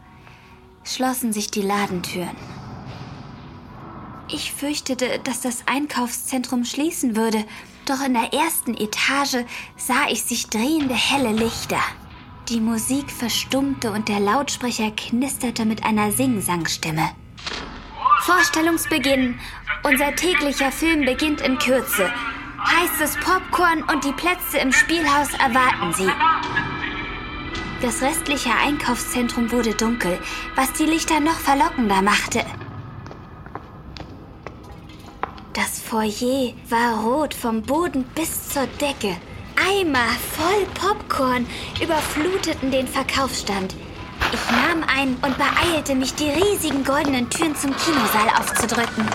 schlossen 0.85 1.33
sich 1.33 1.51
die 1.51 1.63
Ladentüren. 1.63 2.37
Ich 4.35 4.53
fürchtete, 4.53 5.21
dass 5.23 5.43
das 5.43 5.63
Einkaufszentrum 5.67 6.65
schließen 6.65 7.15
würde, 7.15 7.45
doch 7.87 8.05
in 8.05 8.15
der 8.15 8.33
ersten 8.33 8.75
Etage 8.75 9.45
sah 9.77 10.09
ich 10.11 10.25
sich 10.25 10.49
drehende 10.49 10.97
helle 10.97 11.31
Lichter. 11.31 11.79
Die 12.49 12.59
Musik 12.59 13.13
verstummte 13.13 13.93
und 13.93 14.09
der 14.09 14.19
Lautsprecher 14.19 14.91
knisterte 14.91 15.65
mit 15.65 15.85
einer 15.85 16.11
Singsangstimme. 16.11 17.11
Vorstellungsbeginn. 18.23 19.39
Unser 19.85 20.17
täglicher 20.17 20.73
Film 20.73 21.05
beginnt 21.05 21.41
in 21.41 21.57
Kürze. 21.59 22.13
Heißes 22.59 23.19
Popcorn 23.21 23.85
und 23.85 24.03
die 24.03 24.13
Plätze 24.15 24.59
im 24.59 24.73
Spielhaus 24.73 25.29
erwarten 25.35 25.93
Sie. 25.93 26.11
Das 27.83 28.03
restliche 28.03 28.51
Einkaufszentrum 28.53 29.53
wurde 29.53 29.75
dunkel, 29.75 30.19
was 30.57 30.73
die 30.73 30.87
Lichter 30.87 31.21
noch 31.21 31.39
verlockender 31.39 32.03
machte. 32.03 32.45
Foyer 35.95 36.53
war 36.71 37.05
rot 37.05 37.33
vom 37.33 37.63
Boden 37.63 38.05
bis 38.17 38.49
zur 38.49 38.67
Decke. 38.81 39.17
Eimer 39.55 40.09
voll 40.33 40.67
Popcorn 40.75 41.47
überfluteten 41.81 42.73
den 42.73 42.89
Verkaufsstand. 42.89 43.77
Ich 44.33 44.51
nahm 44.51 44.83
einen 44.93 45.15
und 45.23 45.39
beeilte 45.39 45.95
mich, 45.95 46.13
die 46.17 46.31
riesigen 46.31 46.83
goldenen 46.83 47.31
Türen 47.31 47.55
zum 47.55 47.71
Kinosaal 47.77 48.29
aufzudrücken. 48.41 49.07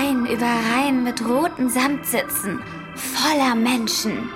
Reihen 0.00 0.26
über 0.26 0.50
Reihen 0.74 1.04
mit 1.04 1.24
roten 1.24 1.70
Samtsitzen, 1.70 2.60
voller 2.96 3.54
Menschen. 3.54 4.28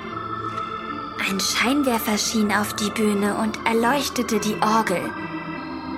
Ein 1.28 1.40
Scheinwerfer 1.40 2.18
schien 2.18 2.52
auf 2.52 2.72
die 2.74 2.90
Bühne 2.90 3.34
und 3.34 3.58
erleuchtete 3.66 4.38
die 4.38 4.54
Orgel. 4.62 5.10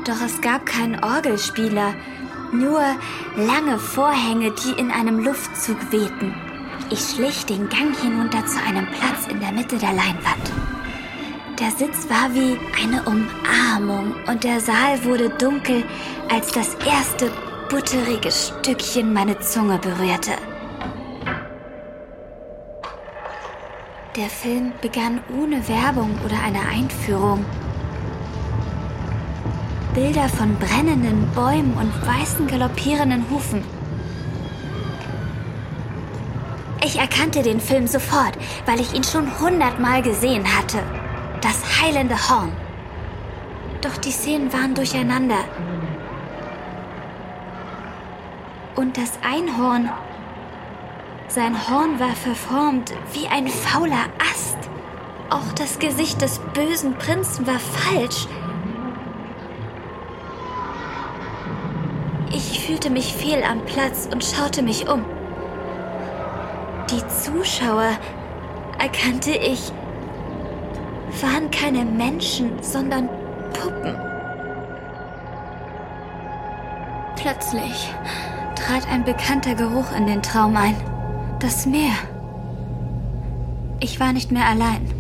Doch 0.07 0.23
es 0.25 0.41
gab 0.41 0.65
keinen 0.65 1.05
Orgelspieler, 1.05 1.93
nur 2.53 2.81
lange 3.37 3.79
Vorhänge, 3.79 4.53
die 4.53 4.81
in 4.81 4.91
einem 4.91 5.21
Luftzug 5.21 5.77
wehten. 5.91 6.35
Ich 6.91 7.01
schlich 7.01 7.47
den 7.47 7.69
Gang 7.69 7.97
hinunter 8.01 8.45
zu 8.47 8.59
einem 8.63 8.87
Platz 8.87 9.27
in 9.29 9.41
der 9.41 9.53
Mitte 9.53 9.77
der 9.79 9.93
Leinwand. 9.93 10.53
Der 11.61 11.71
Sitz 11.71 12.09
war 12.09 12.35
wie 12.35 12.59
eine 12.83 13.03
Umarmung 13.03 14.15
und 14.27 14.45
der 14.45 14.61
Saal 14.61 15.05
wurde 15.05 15.29
dunkel, 15.31 15.85
als 16.31 16.51
das 16.53 16.75
erste 16.87 17.31
butterige 17.69 18.31
Stückchen 18.31 19.13
meine 19.13 19.39
Zunge 19.41 19.79
berührte. 19.79 20.33
Der 24.17 24.29
Film 24.29 24.73
begann 24.81 25.21
ohne 25.39 25.69
Werbung 25.69 26.19
oder 26.25 26.43
eine 26.43 26.61
Einführung. 26.69 27.45
Bilder 29.95 30.29
von 30.29 30.57
brennenden 30.57 31.29
Bäumen 31.35 31.75
und 31.75 31.93
weißen 32.07 32.47
galoppierenden 32.47 33.29
Hufen. 33.29 33.65
Ich 36.85 36.99
erkannte 36.99 37.43
den 37.43 37.61
Film 37.61 37.87
sofort, 37.87 38.39
weil 38.67 38.81
ich 38.81 38.95
ihn 38.95 39.05
schon 39.05 39.39
hundertmal 39.41 40.01
gesehen 40.03 40.45
hatte. 40.57 40.79
Das 41.41 41.81
heilende 41.81 42.17
Horn. 42.29 42.53
Doch 43.81 43.97
die 43.97 44.13
Szenen 44.13 44.53
waren 44.53 44.75
durcheinander. 44.75 45.45
Und 48.77 48.97
das 48.97 49.13
Einhorn. 49.23 49.91
Sein 51.29 51.69
Horn 51.69 51.99
war 51.99 52.15
verformt 52.15 52.93
wie 53.13 53.27
ein 53.27 53.49
fauler 53.49 54.07
Ast. 54.33 54.57
Auch 55.31 55.53
das 55.55 55.79
Gesicht 55.79 56.23
des 56.23 56.41
bösen 56.55 56.95
Prinzen 56.95 57.47
war 57.47 57.59
falsch. 57.59 58.27
Ich 62.33 62.61
fühlte 62.81 62.95
mich 62.95 63.13
fehl 63.13 63.43
am 63.43 63.63
Platz 63.67 64.09
und 64.11 64.25
schaute 64.25 64.63
mich 64.63 64.89
um. 64.89 65.05
Die 66.91 67.07
Zuschauer, 67.09 67.91
erkannte 68.79 69.33
ich, 69.33 69.71
waren 71.21 71.51
keine 71.51 71.85
Menschen, 71.85 72.53
sondern 72.63 73.11
Puppen. 73.53 73.95
Plötzlich 77.17 77.93
trat 78.55 78.91
ein 78.91 79.05
bekannter 79.05 79.55
Geruch 79.55 79.95
in 79.95 80.07
den 80.07 80.23
Traum 80.23 80.57
ein. 80.57 80.77
Das 81.39 81.67
Meer. 81.67 81.93
Ich 83.81 84.01
war 84.01 84.15
nicht 84.15 84.33
mehr 84.33 84.47
allein. 84.47 84.91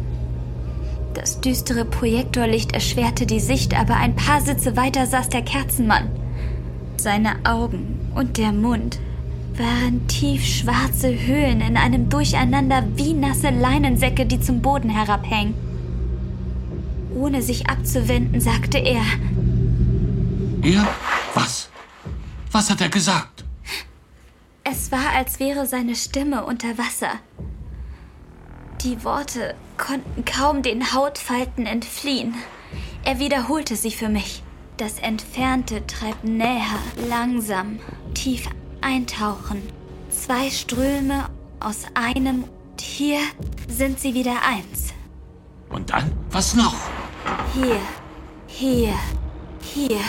Das 1.14 1.40
düstere 1.40 1.87
Projektorlicht 1.87 2.73
erschwerte 2.73 3.25
die 3.25 3.40
Sicht, 3.40 3.79
aber 3.79 3.97
ein 3.97 4.16
paar 4.16 4.43
Sitze 4.43 4.77
weiter 4.77 5.07
saß 5.07 5.31
der 5.31 5.43
Kerzenmann. 5.43 6.19
Seine 7.02 7.36
Augen 7.44 8.12
und 8.14 8.36
der 8.36 8.52
Mund 8.52 8.98
waren 9.56 10.06
tiefschwarze 10.06 11.08
Höhlen 11.08 11.62
in 11.62 11.78
einem 11.78 12.10
Durcheinander 12.10 12.84
wie 12.94 13.14
nasse 13.14 13.48
Leinensäcke, 13.48 14.26
die 14.26 14.38
zum 14.38 14.60
Boden 14.60 14.90
herabhängen. 14.90 15.54
Ohne 17.14 17.40
sich 17.40 17.70
abzuwenden, 17.70 18.42
sagte 18.42 18.76
er. 18.76 19.02
Er? 20.62 20.86
Was? 21.32 21.70
Was 22.52 22.68
hat 22.68 22.82
er 22.82 22.90
gesagt? 22.90 23.44
Es 24.62 24.92
war, 24.92 25.14
als 25.16 25.40
wäre 25.40 25.66
seine 25.66 25.94
Stimme 25.94 26.44
unter 26.44 26.76
Wasser. 26.76 27.12
Die 28.82 29.02
Worte 29.04 29.54
konnten 29.78 30.26
kaum 30.26 30.60
den 30.60 30.92
Hautfalten 30.92 31.64
entfliehen. 31.64 32.34
Er 33.04 33.18
wiederholte 33.18 33.74
sie 33.74 33.90
für 33.90 34.10
mich. 34.10 34.42
Das 34.81 34.99
Entfernte 34.99 35.87
treibt 35.87 36.25
näher, 36.25 36.79
langsam, 37.07 37.81
tief 38.14 38.49
eintauchen. 38.81 39.61
Zwei 40.09 40.49
Ströme 40.49 41.29
aus 41.61 41.81
einem. 41.93 42.45
Und 42.45 42.81
hier 42.81 43.19
sind 43.69 44.01
sie 44.01 44.14
wieder 44.14 44.37
eins. 44.43 44.95
Und 45.69 45.90
dann? 45.90 46.11
Was 46.31 46.55
noch? 46.55 46.77
Hier, 47.53 47.79
hier, 48.47 48.95
hier. 49.61 50.01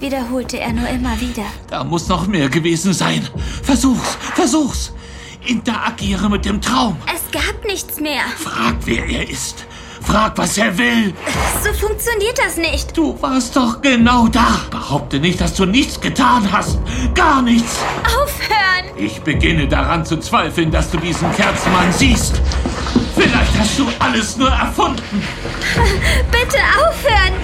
Wiederholte 0.00 0.58
er 0.58 0.72
nur 0.72 0.88
immer 0.88 1.20
wieder. 1.20 1.44
Da 1.68 1.84
muss 1.84 2.08
noch 2.08 2.26
mehr 2.26 2.48
gewesen 2.48 2.94
sein. 2.94 3.28
Versuch's, 3.62 4.16
versuch's. 4.34 4.94
Interagiere 5.44 6.30
mit 6.30 6.46
dem 6.46 6.62
Traum. 6.62 6.96
Es 7.14 7.30
gab 7.30 7.62
nichts 7.66 8.00
mehr. 8.00 8.22
Frag, 8.38 8.76
wer 8.86 9.06
er 9.06 9.28
ist. 9.28 9.66
Frag, 10.08 10.38
was 10.38 10.56
er 10.56 10.78
will. 10.78 11.12
So 11.62 11.70
funktioniert 11.74 12.38
das 12.38 12.56
nicht. 12.56 12.96
Du 12.96 13.14
warst 13.20 13.54
doch 13.54 13.82
genau 13.82 14.26
da. 14.26 14.62
Behaupte 14.70 15.20
nicht, 15.20 15.38
dass 15.38 15.52
du 15.52 15.66
nichts 15.66 16.00
getan 16.00 16.50
hast. 16.50 16.78
Gar 17.14 17.42
nichts. 17.42 17.76
Aufhören! 18.04 18.96
Ich 18.96 19.20
beginne 19.20 19.68
daran 19.68 20.06
zu 20.06 20.16
zweifeln, 20.16 20.70
dass 20.70 20.90
du 20.90 20.96
diesen 20.96 21.30
Kerzenmann 21.36 21.92
siehst. 21.92 22.40
Vielleicht 23.14 23.58
hast 23.58 23.78
du 23.78 23.86
alles 23.98 24.38
nur 24.38 24.48
erfunden. 24.48 25.22
Bitte 26.30 26.58
aufhören! 26.78 27.34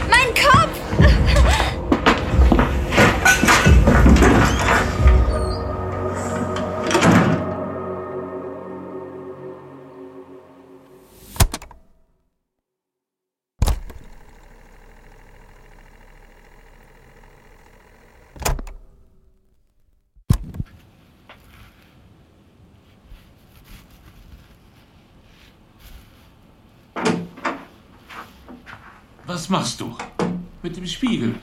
Was 29.27 29.49
machst 29.49 29.81
du? 29.81 29.97
Mit 30.63 30.77
dem 30.77 30.87
Spiegel. 30.87 31.35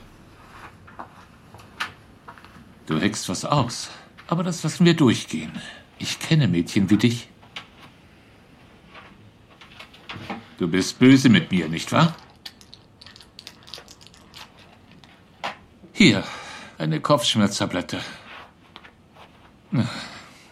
Du 2.86 3.00
heckst 3.00 3.28
was 3.28 3.44
aus. 3.44 3.90
Aber 4.28 4.44
das 4.44 4.62
lassen 4.62 4.84
wir 4.84 4.94
durchgehen. 4.94 5.52
Ich 5.98 6.18
kenne 6.18 6.48
Mädchen 6.48 6.90
wie 6.90 6.96
dich. 6.96 7.28
Du 10.58 10.68
bist 10.68 10.98
böse 10.98 11.28
mit 11.28 11.50
mir, 11.50 11.68
nicht 11.68 11.90
wahr? 11.90 12.14
Hier, 15.92 16.24
eine 16.78 17.00
Kopfschmerztablette. 17.00 18.00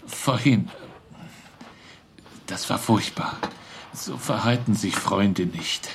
Vorhin. 0.07 0.69
Das 2.47 2.69
war 2.69 2.79
furchtbar. 2.79 3.39
So 3.93 4.17
verhalten 4.17 4.75
sich 4.75 4.97
Freunde 4.97 5.47
nicht. 5.47 5.89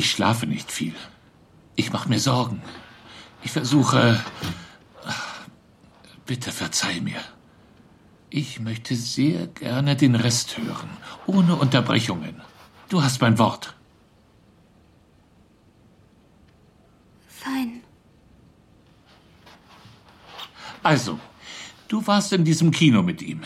Ich 0.00 0.12
schlafe 0.12 0.46
nicht 0.46 0.72
viel. 0.72 0.94
Ich 1.76 1.92
mache 1.92 2.08
mir 2.08 2.18
Sorgen. 2.18 2.62
Ich 3.42 3.50
versuche. 3.50 4.18
Bitte 6.24 6.52
verzeih 6.52 7.02
mir. 7.02 7.20
Ich 8.30 8.60
möchte 8.60 8.96
sehr 8.96 9.46
gerne 9.48 9.96
den 9.96 10.14
Rest 10.14 10.56
hören, 10.56 10.88
ohne 11.26 11.54
Unterbrechungen. 11.56 12.40
Du 12.88 13.02
hast 13.02 13.20
mein 13.20 13.38
Wort. 13.38 13.74
Fein. 17.28 17.82
Also, 20.82 21.20
du 21.88 22.06
warst 22.06 22.32
in 22.32 22.46
diesem 22.46 22.70
Kino 22.70 23.02
mit 23.02 23.20
ihm. 23.20 23.42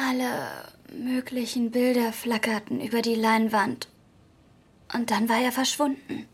Alle 0.00 0.48
möglichen 0.92 1.72
Bilder 1.72 2.12
flackerten 2.12 2.80
über 2.80 3.02
die 3.02 3.16
Leinwand. 3.16 3.88
Und 4.94 5.10
dann 5.10 5.28
war 5.28 5.40
er 5.40 5.50
verschwunden. 5.50 6.28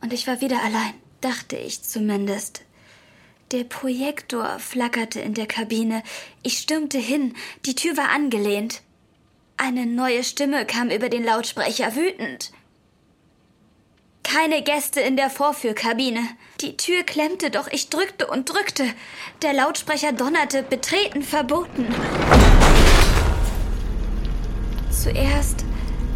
Und 0.00 0.14
ich 0.14 0.26
war 0.26 0.40
wieder 0.40 0.62
allein, 0.62 0.94
dachte 1.20 1.56
ich 1.56 1.82
zumindest. 1.82 2.62
Der 3.52 3.64
Projektor 3.64 4.58
flackerte 4.58 5.20
in 5.20 5.34
der 5.34 5.46
Kabine. 5.46 6.02
Ich 6.42 6.56
stürmte 6.56 6.96
hin. 6.96 7.34
Die 7.66 7.74
Tür 7.74 7.98
war 7.98 8.08
angelehnt. 8.08 8.80
Eine 9.58 9.84
neue 9.84 10.24
Stimme 10.24 10.64
kam 10.64 10.88
über 10.88 11.10
den 11.10 11.24
Lautsprecher 11.24 11.94
wütend. 11.94 12.52
Keine 14.26 14.62
Gäste 14.62 15.00
in 15.00 15.16
der 15.16 15.30
Vorführkabine. 15.30 16.20
Die 16.60 16.76
Tür 16.76 17.04
klemmte, 17.04 17.50
doch 17.50 17.68
ich 17.68 17.88
drückte 17.90 18.26
und 18.26 18.52
drückte. 18.52 18.84
Der 19.42 19.52
Lautsprecher 19.52 20.12
donnerte, 20.12 20.62
betreten 20.62 21.22
verboten. 21.22 21.86
Zuerst 24.90 25.64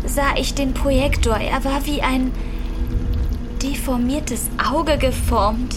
sah 0.04 0.36
ich 0.36 0.54
den 0.54 0.74
Projektor. 0.74 1.36
Er 1.36 1.64
war 1.64 1.86
wie 1.86 2.02
ein 2.02 2.32
deformiertes 3.62 4.48
Auge 4.58 4.98
geformt 4.98 5.76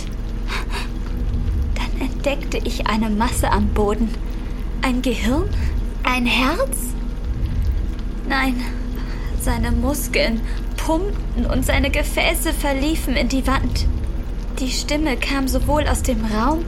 entdeckte 2.24 2.58
ich 2.63 2.88
eine 2.88 3.10
Masse 3.10 3.52
am 3.52 3.67
Boden. 3.74 4.10
Ein 4.82 5.02
Gehirn? 5.02 5.50
Ein 6.04 6.26
Herz? 6.26 6.78
Nein, 8.30 8.63
seine 9.41 9.72
Muskeln 9.72 10.39
pumpten 10.86 11.46
und 11.46 11.65
seine 11.65 11.89
Gefäße 11.89 12.54
verliefen 12.54 13.15
in 13.15 13.30
die 13.30 13.48
Wand. 13.48 13.88
Die 14.60 14.69
Stimme 14.69 15.17
kam 15.17 15.48
sowohl 15.48 15.88
aus 15.88 16.04
dem 16.04 16.26
Raum 16.26 16.65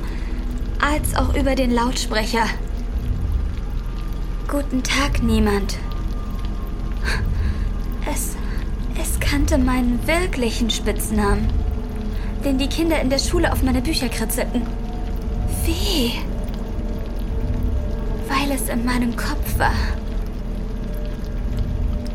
als 0.80 1.16
auch 1.16 1.36
über 1.36 1.56
den 1.56 1.72
Lautsprecher. 1.72 2.46
Guten 4.48 4.84
Tag, 4.84 5.22
niemand. 5.22 5.78
Es, 8.12 8.36
es 9.02 9.20
kannte 9.20 9.58
meinen 9.58 10.00
wirklichen 10.08 10.70
Spitznamen, 10.70 11.48
den 12.46 12.58
die 12.58 12.70
Kinder 12.70 13.02
in 13.02 13.10
der 13.10 13.20
Schule 13.20 13.52
auf 13.52 13.64
meine 13.64 13.82
Bücher 13.82 14.08
kritzelten 14.08 14.62
weh, 15.66 16.12
weil 18.30 18.56
es 18.56 18.70
in 18.70 18.86
meinem 18.86 19.16
Kopf 19.16 19.58
war. 19.58 19.74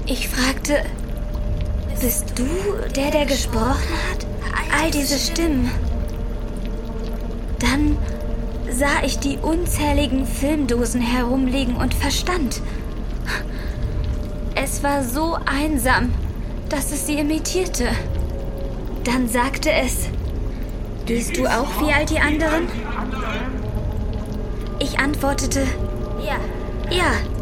Ich 0.06 0.28
fragte, 0.28 0.82
bist 2.00 2.32
du 2.38 2.46
der, 2.96 3.10
der 3.10 3.26
gesprochen 3.26 3.94
hat? 4.10 4.26
All 4.80 4.90
diese 4.90 5.18
Stimmen. 5.18 5.70
Dann 7.58 7.98
sah 8.70 9.04
ich 9.04 9.18
die 9.18 9.36
unzähligen 9.36 10.26
Filmdosen 10.26 11.00
herumliegen 11.00 11.76
und 11.76 11.92
verstand. 11.92 12.62
Es 14.54 14.82
war 14.82 15.04
so 15.04 15.36
einsam, 15.44 16.12
dass 16.68 16.92
es 16.92 17.06
sie 17.06 17.18
imitierte. 17.18 17.88
Dann 19.04 19.28
sagte 19.28 19.70
es, 19.70 20.08
Bist 21.06 21.36
du 21.36 21.46
auch 21.46 21.82
wie 21.82 21.92
all 21.92 22.06
die 22.06 22.18
anderen? 22.18 22.68
Ich 24.78 24.98
antwortete, 24.98 25.66
ja, 26.24 26.36
ja. 26.90 27.39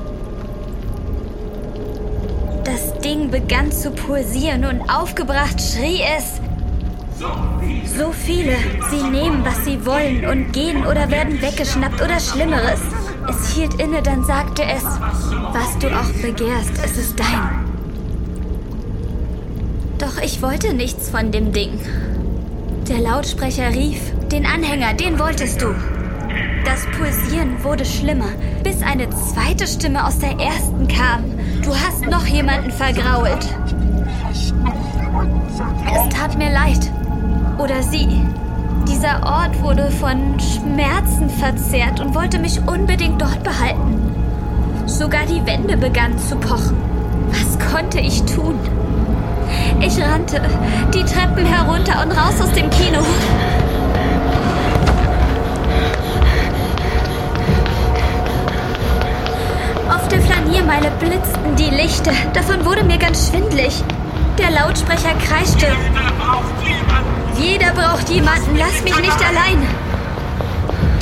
Das 2.64 2.98
Ding 3.00 3.30
begann 3.30 3.72
zu 3.72 3.90
pulsieren 3.90 4.64
und 4.64 4.88
aufgebracht 4.90 5.60
schrie 5.60 6.00
es. 6.16 6.40
So 7.98 8.12
viele. 8.12 8.56
Sie 8.90 9.02
nehmen, 9.10 9.44
was 9.44 9.64
sie 9.64 9.84
wollen 9.84 10.24
und 10.26 10.52
gehen 10.52 10.86
oder 10.86 11.10
werden 11.10 11.40
weggeschnappt 11.42 12.00
oder 12.00 12.20
Schlimmeres. 12.20 12.80
Es 13.28 13.54
hielt 13.54 13.74
inne, 13.80 14.02
dann 14.02 14.24
sagte 14.24 14.62
es, 14.62 14.84
was 14.84 15.78
du 15.80 15.88
auch 15.88 16.10
begehrst, 16.22 16.72
es 16.84 16.96
ist 16.96 17.18
dein. 17.18 17.64
Doch 19.98 20.22
ich 20.22 20.40
wollte 20.42 20.74
nichts 20.74 21.10
von 21.10 21.32
dem 21.32 21.52
Ding. 21.52 21.80
Der 22.88 23.00
Lautsprecher 23.00 23.70
rief, 23.70 24.00
den 24.30 24.46
Anhänger, 24.46 24.94
den 24.94 25.18
wolltest 25.18 25.60
du. 25.60 25.74
Das 26.64 26.86
Pulsieren 26.96 27.62
wurde 27.64 27.84
schlimmer, 27.84 28.30
bis 28.62 28.82
eine 28.82 29.10
zweite 29.10 29.66
Stimme 29.66 30.06
aus 30.06 30.18
der 30.18 30.38
ersten 30.38 30.86
kam. 30.86 31.37
Du 31.62 31.74
hast 31.74 32.06
noch 32.06 32.26
jemanden 32.26 32.70
vergrault. 32.70 33.46
Es 35.94 36.14
tat 36.14 36.36
mir 36.38 36.50
leid. 36.50 36.90
Oder 37.58 37.82
sie. 37.82 38.22
Dieser 38.88 39.22
Ort 39.24 39.60
wurde 39.62 39.90
von 39.90 40.38
Schmerzen 40.40 41.28
verzerrt 41.28 42.00
und 42.00 42.14
wollte 42.14 42.38
mich 42.38 42.60
unbedingt 42.66 43.20
dort 43.20 43.42
behalten. 43.42 44.12
Sogar 44.86 45.26
die 45.26 45.44
Wände 45.44 45.76
begannen 45.76 46.18
zu 46.18 46.36
pochen. 46.36 46.76
Was 47.30 47.58
konnte 47.72 48.00
ich 48.00 48.22
tun? 48.22 48.58
Ich 49.80 50.00
rannte 50.00 50.40
die 50.94 51.04
Treppen 51.04 51.44
herunter 51.44 52.02
und 52.02 52.12
raus 52.12 52.40
aus 52.40 52.52
dem 52.52 52.70
Kino. 52.70 53.00
Flaniermeile 60.48 60.90
blitzten 60.98 61.56
die 61.56 61.68
Lichter. 61.68 62.12
Davon 62.32 62.64
wurde 62.64 62.82
mir 62.82 62.96
ganz 62.96 63.28
schwindlig. 63.28 63.84
Der 64.38 64.50
Lautsprecher 64.50 65.12
kreischte. 65.22 65.66
Jeder 67.38 67.70
braucht 67.72 68.08
jemanden. 68.08 68.56
Lass 68.56 68.82
mich 68.82 68.96
nicht 68.98 69.20
allein. 69.20 69.60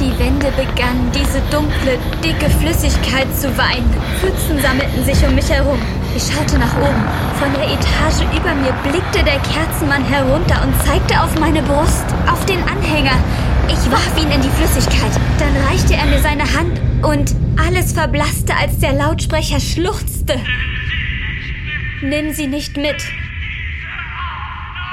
Die 0.00 0.18
Wände 0.18 0.50
begannen, 0.50 1.12
diese 1.14 1.40
dunkle, 1.52 1.96
dicke 2.24 2.50
Flüssigkeit 2.58 3.28
zu 3.38 3.56
weinen. 3.56 3.88
Pfützen 4.18 4.60
sammelten 4.60 5.04
sich 5.04 5.24
um 5.24 5.36
mich 5.36 5.48
herum. 5.48 5.78
Ich 6.16 6.24
schaute 6.24 6.58
nach 6.58 6.76
oben. 6.78 7.04
Von 7.38 7.52
der 7.54 7.70
Etage 7.70 8.26
über 8.34 8.52
mir 8.52 8.74
blickte 8.82 9.22
der 9.22 9.38
Kerzenmann 9.46 10.04
herunter 10.06 10.60
und 10.64 10.74
zeigte 10.84 11.22
auf 11.22 11.38
meine 11.38 11.62
Brust, 11.62 12.06
auf 12.26 12.44
den 12.46 12.62
Anhänger. 12.64 13.14
Ich 13.68 13.90
warf 13.92 14.10
ihn 14.20 14.30
in 14.32 14.42
die 14.42 14.50
Flüssigkeit. 14.50 15.12
Dann 15.38 15.54
reichte 15.70 15.94
er 15.94 16.06
mir 16.06 16.20
seine 16.20 16.42
Hand 16.42 16.85
und 17.02 17.34
alles 17.56 17.92
verblasste, 17.92 18.54
als 18.54 18.78
der 18.78 18.92
Lautsprecher 18.92 19.60
schluchzte. 19.60 20.40
Nimm 22.02 22.32
sie 22.32 22.46
nicht 22.46 22.76
mit. 22.76 23.04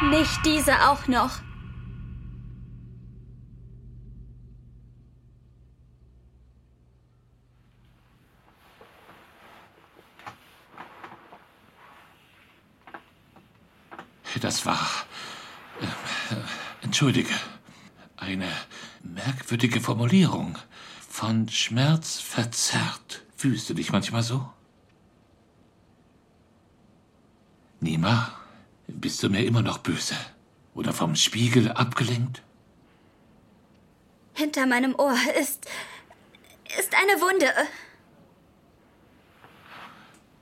Nicht 0.10 0.46
diese 0.46 0.90
auch 0.90 1.08
noch. 1.08 1.40
Das 14.42 14.66
war. 14.66 14.90
Äh, 15.80 15.86
entschuldige. 16.84 17.34
Eine 18.18 18.50
merkwürdige 19.02 19.80
Formulierung. 19.80 20.58
Von 21.14 21.48
Schmerz 21.48 22.20
verzerrt. 22.20 23.22
Fühlst 23.38 23.70
du 23.70 23.76
dich 23.76 23.92
manchmal 23.92 24.24
so? 24.24 24.52
Nima, 27.82 28.36
bist 28.88 29.22
du 29.22 29.30
mir 29.30 29.46
immer 29.46 29.62
noch 29.62 29.78
böse? 29.78 30.16
Oder 30.74 30.92
vom 30.92 31.16
Spiegel 31.16 31.72
abgelenkt? 31.72 32.42
Hinter 34.34 34.66
meinem 34.66 34.96
Ohr 34.96 35.16
ist. 35.40 35.68
ist 36.80 36.96
eine 36.96 37.22
Wunde. 37.22 37.54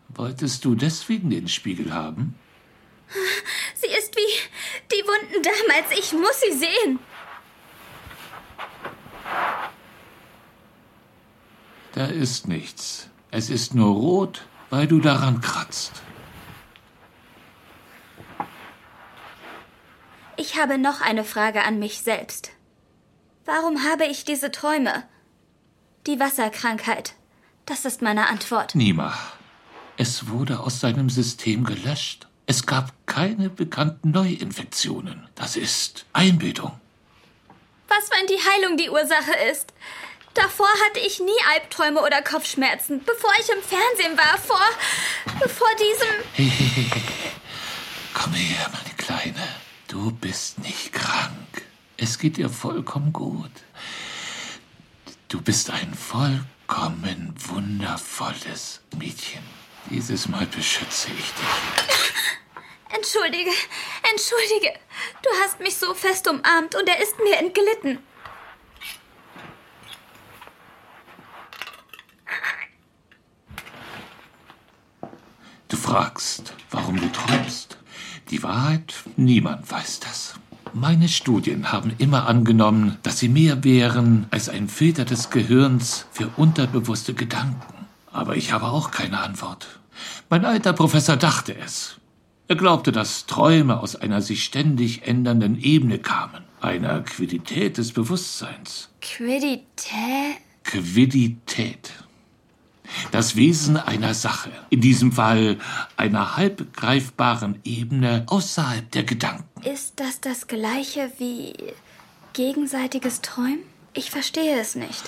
Wolltest 0.07 0.63
du 0.63 0.75
deswegen 0.75 1.29
den 1.31 1.49
Spiegel 1.49 1.93
haben? 1.93 2.39
Sie 3.75 3.87
ist 3.87 4.15
wie 4.15 4.31
die 4.89 5.03
Wunden 5.05 5.43
damals. 5.43 5.91
Ich 5.99 6.13
muss 6.13 6.39
sie 6.39 6.57
sehen. 6.57 6.99
Da 11.93 12.05
ist 12.05 12.47
nichts. 12.47 13.09
Es 13.31 13.49
ist 13.49 13.75
nur 13.75 13.93
rot, 13.93 14.45
weil 14.69 14.87
du 14.87 14.99
daran 14.99 15.41
kratzt. 15.41 16.01
Ich 20.37 20.59
habe 20.59 20.77
noch 20.77 21.01
eine 21.01 21.23
Frage 21.23 21.63
an 21.63 21.79
mich 21.79 22.01
selbst. 22.01 22.51
Warum 23.45 23.83
habe 23.83 24.05
ich 24.05 24.23
diese 24.23 24.51
Träume? 24.51 25.03
Die 26.07 26.19
Wasserkrankheit. 26.19 27.13
Das 27.65 27.85
ist 27.85 28.01
meine 28.01 28.27
Antwort. 28.27 28.73
Nima, 28.73 29.13
es 29.97 30.29
wurde 30.29 30.61
aus 30.61 30.79
seinem 30.79 31.09
System 31.09 31.63
gelöscht. 31.63 32.27
Es 32.47 32.65
gab 32.65 32.91
keine 33.05 33.49
bekannten 33.49 34.11
Neuinfektionen. 34.11 35.27
Das 35.35 35.55
ist 35.55 36.05
Einbildung. 36.13 36.71
Was, 37.87 38.09
wenn 38.09 38.27
die 38.27 38.39
Heilung 38.39 38.77
die 38.77 38.89
Ursache 38.89 39.33
ist? 39.51 39.73
Davor 40.33 40.69
hatte 40.85 40.99
ich 40.99 41.19
nie 41.19 41.37
Albträume 41.53 42.01
oder 42.01 42.21
Kopfschmerzen, 42.21 43.03
bevor 43.03 43.31
ich 43.39 43.49
im 43.49 43.61
Fernsehen 43.61 44.17
war, 44.17 44.37
vor. 44.37 45.49
vor 45.49 45.67
diesem. 45.75 46.51
Komm 48.13 48.33
her, 48.33 48.71
meine 48.71 48.95
Kleine. 48.97 49.47
Du 49.87 50.11
bist 50.11 50.59
nicht 50.59 50.93
krank. 50.93 51.63
Es 51.97 52.17
geht 52.17 52.37
dir 52.37 52.49
vollkommen 52.49 53.11
gut. 53.11 53.51
Du 55.27 55.41
bist 55.41 55.69
ein 55.69 55.93
vollkommen 55.93 57.33
wundervolles 57.37 58.81
Mädchen. 58.97 59.43
Dieses 59.89 60.27
Mal 60.27 60.45
beschütze 60.45 61.09
ich 61.17 61.31
dich. 61.33 62.13
Entschuldige, 62.93 63.51
entschuldige. 64.11 64.77
Du 65.23 65.29
hast 65.41 65.59
mich 65.61 65.77
so 65.77 65.93
fest 65.93 66.27
umarmt 66.27 66.75
und 66.75 66.87
er 66.89 67.01
ist 67.01 67.17
mir 67.19 67.37
entglitten. 67.37 67.99
Du 75.69 75.77
fragst, 75.91 76.53
warum 76.69 76.95
du 77.01 77.11
träumst. 77.11 77.77
Die 78.29 78.41
Wahrheit, 78.43 78.93
niemand 79.17 79.69
weiß 79.69 79.99
das. 79.99 80.35
Meine 80.73 81.09
Studien 81.09 81.73
haben 81.73 81.91
immer 81.97 82.27
angenommen, 82.27 82.97
dass 83.03 83.19
sie 83.19 83.27
mehr 83.27 83.65
wären 83.65 84.25
als 84.31 84.47
ein 84.47 84.69
Filter 84.69 85.03
des 85.03 85.31
Gehirns 85.31 86.05
für 86.13 86.29
unterbewusste 86.37 87.13
Gedanken. 87.13 87.87
Aber 88.09 88.37
ich 88.37 88.53
habe 88.53 88.67
auch 88.67 88.91
keine 88.91 89.19
Antwort. 89.19 89.81
Mein 90.29 90.45
alter 90.45 90.71
Professor 90.71 91.17
dachte 91.17 91.57
es. 91.57 91.97
Er 92.47 92.55
glaubte, 92.55 92.93
dass 92.93 93.25
Träume 93.25 93.81
aus 93.81 93.97
einer 93.97 94.21
sich 94.21 94.45
ständig 94.45 95.05
ändernden 95.05 95.59
Ebene 95.59 95.99
kamen, 95.99 96.43
einer 96.61 97.01
Quiddität 97.01 97.77
des 97.77 97.91
Bewusstseins. 97.91 98.87
Quiddität? 99.01 100.37
Quiddität. 100.63 101.91
Das 103.11 103.35
Wesen 103.35 103.77
einer 103.77 104.13
Sache, 104.13 104.51
in 104.69 104.81
diesem 104.81 105.11
Fall 105.11 105.57
einer 105.97 106.35
halb 106.37 106.73
greifbaren 106.73 107.59
Ebene 107.63 108.23
außerhalb 108.27 108.89
der 108.91 109.03
Gedanken. 109.03 109.61
Ist 109.63 109.99
das 109.99 110.21
das 110.21 110.47
gleiche 110.47 111.11
wie 111.17 111.53
gegenseitiges 112.33 113.21
Träumen? 113.21 113.59
Ich 113.93 114.11
verstehe 114.11 114.59
es 114.59 114.75
nicht. 114.75 115.03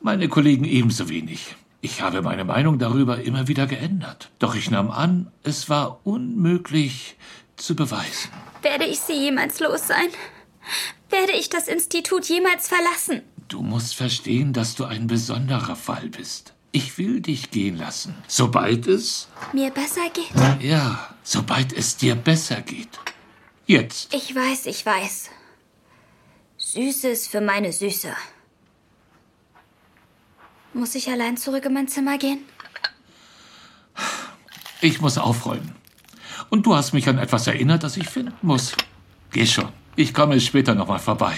Meine 0.00 0.28
Kollegen 0.28 0.64
ebenso 0.64 1.08
wenig. 1.08 1.56
Ich 1.80 2.00
habe 2.00 2.22
meine 2.22 2.44
Meinung 2.44 2.78
darüber 2.78 3.20
immer 3.20 3.46
wieder 3.46 3.66
geändert. 3.66 4.30
Doch 4.38 4.54
ich 4.54 4.70
nahm 4.70 4.90
an, 4.90 5.30
es 5.42 5.68
war 5.68 6.00
unmöglich 6.04 7.16
zu 7.56 7.76
beweisen. 7.76 8.30
Werde 8.62 8.84
ich 8.86 9.00
sie 9.00 9.12
jemals 9.12 9.60
los 9.60 9.86
sein? 9.86 10.08
Werde 11.10 11.32
ich 11.32 11.50
das 11.50 11.68
Institut 11.68 12.24
jemals 12.24 12.68
verlassen? 12.68 13.22
Du 13.48 13.62
musst 13.62 13.94
verstehen, 13.94 14.52
dass 14.52 14.74
du 14.74 14.84
ein 14.84 15.06
besonderer 15.06 15.76
Fall 15.76 16.08
bist. 16.08 16.54
Ich 16.72 16.98
will 16.98 17.20
dich 17.20 17.50
gehen 17.50 17.76
lassen, 17.76 18.16
sobald 18.26 18.86
es 18.86 19.28
mir 19.52 19.70
besser 19.70 20.08
geht. 20.12 20.32
Ja, 20.60 21.14
sobald 21.22 21.72
es 21.72 21.96
dir 21.96 22.16
besser 22.16 22.62
geht. 22.62 22.88
Jetzt. 23.66 24.12
Ich 24.12 24.34
weiß, 24.34 24.66
ich 24.66 24.84
weiß. 24.84 25.30
Süßes 26.56 27.28
für 27.28 27.40
meine 27.40 27.72
Süße. 27.72 28.12
Muss 30.72 30.96
ich 30.96 31.08
allein 31.08 31.36
zurück 31.36 31.64
in 31.66 31.74
mein 31.74 31.86
Zimmer 31.86 32.18
gehen? 32.18 32.40
Ich 34.80 35.00
muss 35.00 35.16
aufräumen. 35.16 35.76
Und 36.50 36.66
du 36.66 36.74
hast 36.74 36.92
mich 36.92 37.08
an 37.08 37.18
etwas 37.18 37.46
erinnert, 37.46 37.84
das 37.84 37.96
ich 37.96 38.08
finden 38.08 38.34
muss. 38.42 38.72
Geh 39.30 39.46
schon. 39.46 39.68
Ich 39.96 40.12
komme 40.12 40.40
später 40.40 40.74
nochmal 40.74 40.98
vorbei. 40.98 41.36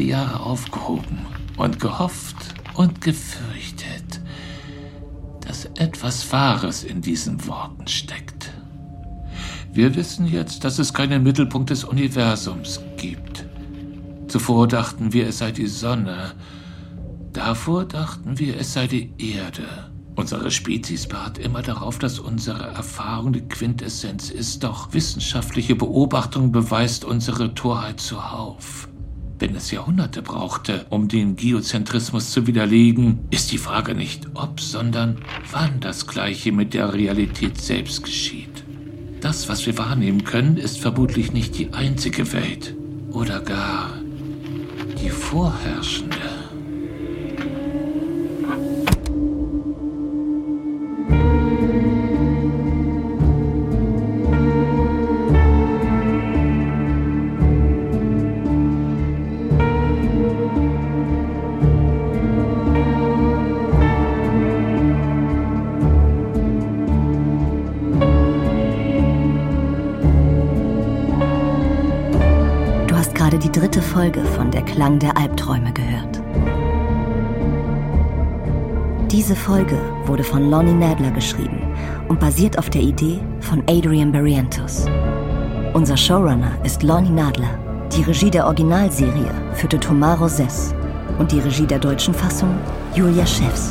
Alle 0.00 0.08
Jahre 0.08 0.40
aufgehoben 0.40 1.26
und 1.58 1.78
gehofft 1.78 2.54
und 2.74 3.02
gefürchtet, 3.02 4.22
dass 5.46 5.66
etwas 5.76 6.32
Wahres 6.32 6.84
in 6.84 7.02
diesen 7.02 7.46
Worten 7.46 7.86
steckt. 7.86 8.50
Wir 9.74 9.94
wissen 9.94 10.26
jetzt, 10.26 10.64
dass 10.64 10.78
es 10.78 10.94
keinen 10.94 11.22
Mittelpunkt 11.22 11.68
des 11.68 11.84
Universums 11.84 12.80
gibt. 12.96 13.44
Zuvor 14.28 14.68
dachten 14.68 15.12
wir, 15.12 15.28
es 15.28 15.38
sei 15.38 15.52
die 15.52 15.66
Sonne. 15.66 16.32
Davor 17.34 17.84
dachten 17.84 18.38
wir, 18.38 18.58
es 18.58 18.72
sei 18.72 18.86
die 18.86 19.12
Erde. 19.18 19.90
Unsere 20.16 20.50
Spezies 20.50 21.06
beharrt 21.06 21.36
immer 21.36 21.60
darauf, 21.60 21.98
dass 21.98 22.18
unsere 22.18 22.64
Erfahrung 22.68 23.34
die 23.34 23.46
Quintessenz 23.46 24.30
ist, 24.30 24.64
doch 24.64 24.94
wissenschaftliche 24.94 25.76
Beobachtung 25.76 26.52
beweist 26.52 27.04
unsere 27.04 27.54
Torheit 27.54 28.00
zuhauf. 28.00 28.89
Wenn 29.40 29.56
es 29.56 29.70
Jahrhunderte 29.70 30.20
brauchte, 30.20 30.84
um 30.90 31.08
den 31.08 31.34
Geozentrismus 31.34 32.30
zu 32.30 32.46
widerlegen, 32.46 33.20
ist 33.30 33.50
die 33.52 33.56
Frage 33.56 33.94
nicht 33.94 34.28
ob, 34.34 34.60
sondern 34.60 35.16
wann 35.50 35.80
das 35.80 36.06
Gleiche 36.06 36.52
mit 36.52 36.74
der 36.74 36.92
Realität 36.92 37.58
selbst 37.58 38.04
geschieht. 38.04 38.64
Das, 39.22 39.48
was 39.48 39.64
wir 39.64 39.78
wahrnehmen 39.78 40.24
können, 40.24 40.58
ist 40.58 40.78
vermutlich 40.78 41.32
nicht 41.32 41.58
die 41.58 41.72
einzige 41.72 42.34
Welt 42.34 42.74
oder 43.12 43.40
gar 43.40 43.94
die 45.02 45.08
vorherrschende. 45.08 46.19
Diese 79.30 79.42
Folge 79.42 79.78
wurde 80.06 80.24
von 80.24 80.50
Lonnie 80.50 80.72
Nadler 80.72 81.12
geschrieben 81.12 81.62
und 82.08 82.18
basiert 82.18 82.58
auf 82.58 82.68
der 82.68 82.80
Idee 82.80 83.20
von 83.38 83.62
Adrian 83.68 84.10
Barrientos. 84.10 84.86
Unser 85.72 85.96
Showrunner 85.96 86.50
ist 86.64 86.82
Lonnie 86.82 87.10
Nadler. 87.10 87.56
Die 87.96 88.02
Regie 88.02 88.32
der 88.32 88.46
Originalserie 88.46 89.30
führte 89.54 89.78
Tomaro 89.78 90.26
Sess 90.26 90.74
und 91.20 91.30
die 91.30 91.38
Regie 91.38 91.64
der 91.64 91.78
deutschen 91.78 92.12
Fassung 92.12 92.58
Julia 92.92 93.24
Schäfs. 93.24 93.70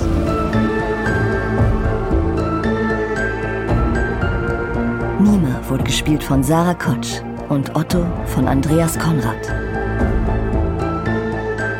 Nima 5.19 5.59
wurde 5.67 5.83
gespielt 5.83 6.23
von 6.23 6.41
Sarah 6.41 6.73
Kotsch 6.73 7.21
und 7.49 7.75
Otto 7.75 8.05
von 8.27 8.47
Andreas 8.47 8.97
Konrad 8.97 9.53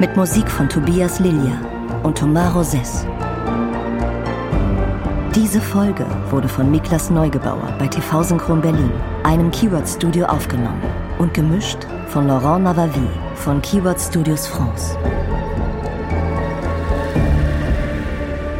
mit 0.01 0.17
Musik 0.17 0.51
von 0.51 0.67
Tobias 0.67 1.21
Lilia 1.21 1.61
und 2.03 2.17
Tomaro 2.17 2.61
Sess. 2.61 3.05
Diese 5.41 5.61
Folge 5.61 6.05
wurde 6.31 6.49
von 6.49 6.69
Miklas 6.69 7.09
Neugebauer 7.09 7.73
bei 7.79 7.87
TV 7.87 8.23
Synchron 8.23 8.59
Berlin, 8.59 8.91
einem 9.23 9.49
Keyword-Studio, 9.51 10.25
aufgenommen. 10.25 10.81
und 11.17 11.33
gemischt 11.33 11.77
von 12.07 12.27
Laurent 12.27 12.65
Navavi 12.65 13.07
von 13.35 13.61
Keyword 13.61 14.01
Studios 14.01 14.45
France. 14.47 14.97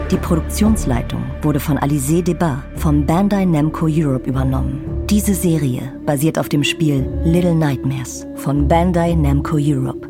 Die 0.10 0.18
Produktionsleitung 0.18 1.22
wurde 1.42 1.60
von 1.60 1.78
Alizé 1.78 2.24
Debat 2.24 2.60
vom 2.76 3.06
Bandai 3.06 3.44
Namco 3.44 3.88
Europe 3.90 4.30
übernommen. 4.30 4.82
Diese 5.10 5.34
Serie 5.34 5.94
basiert 6.06 6.40
auf 6.40 6.48
dem 6.48 6.64
Spiel 6.64 7.06
Little 7.26 7.56
Nightmares 7.56 8.26
von 8.36 8.70
Bandai 8.70 9.16
Namco 9.16 9.58
Europe 9.60 10.09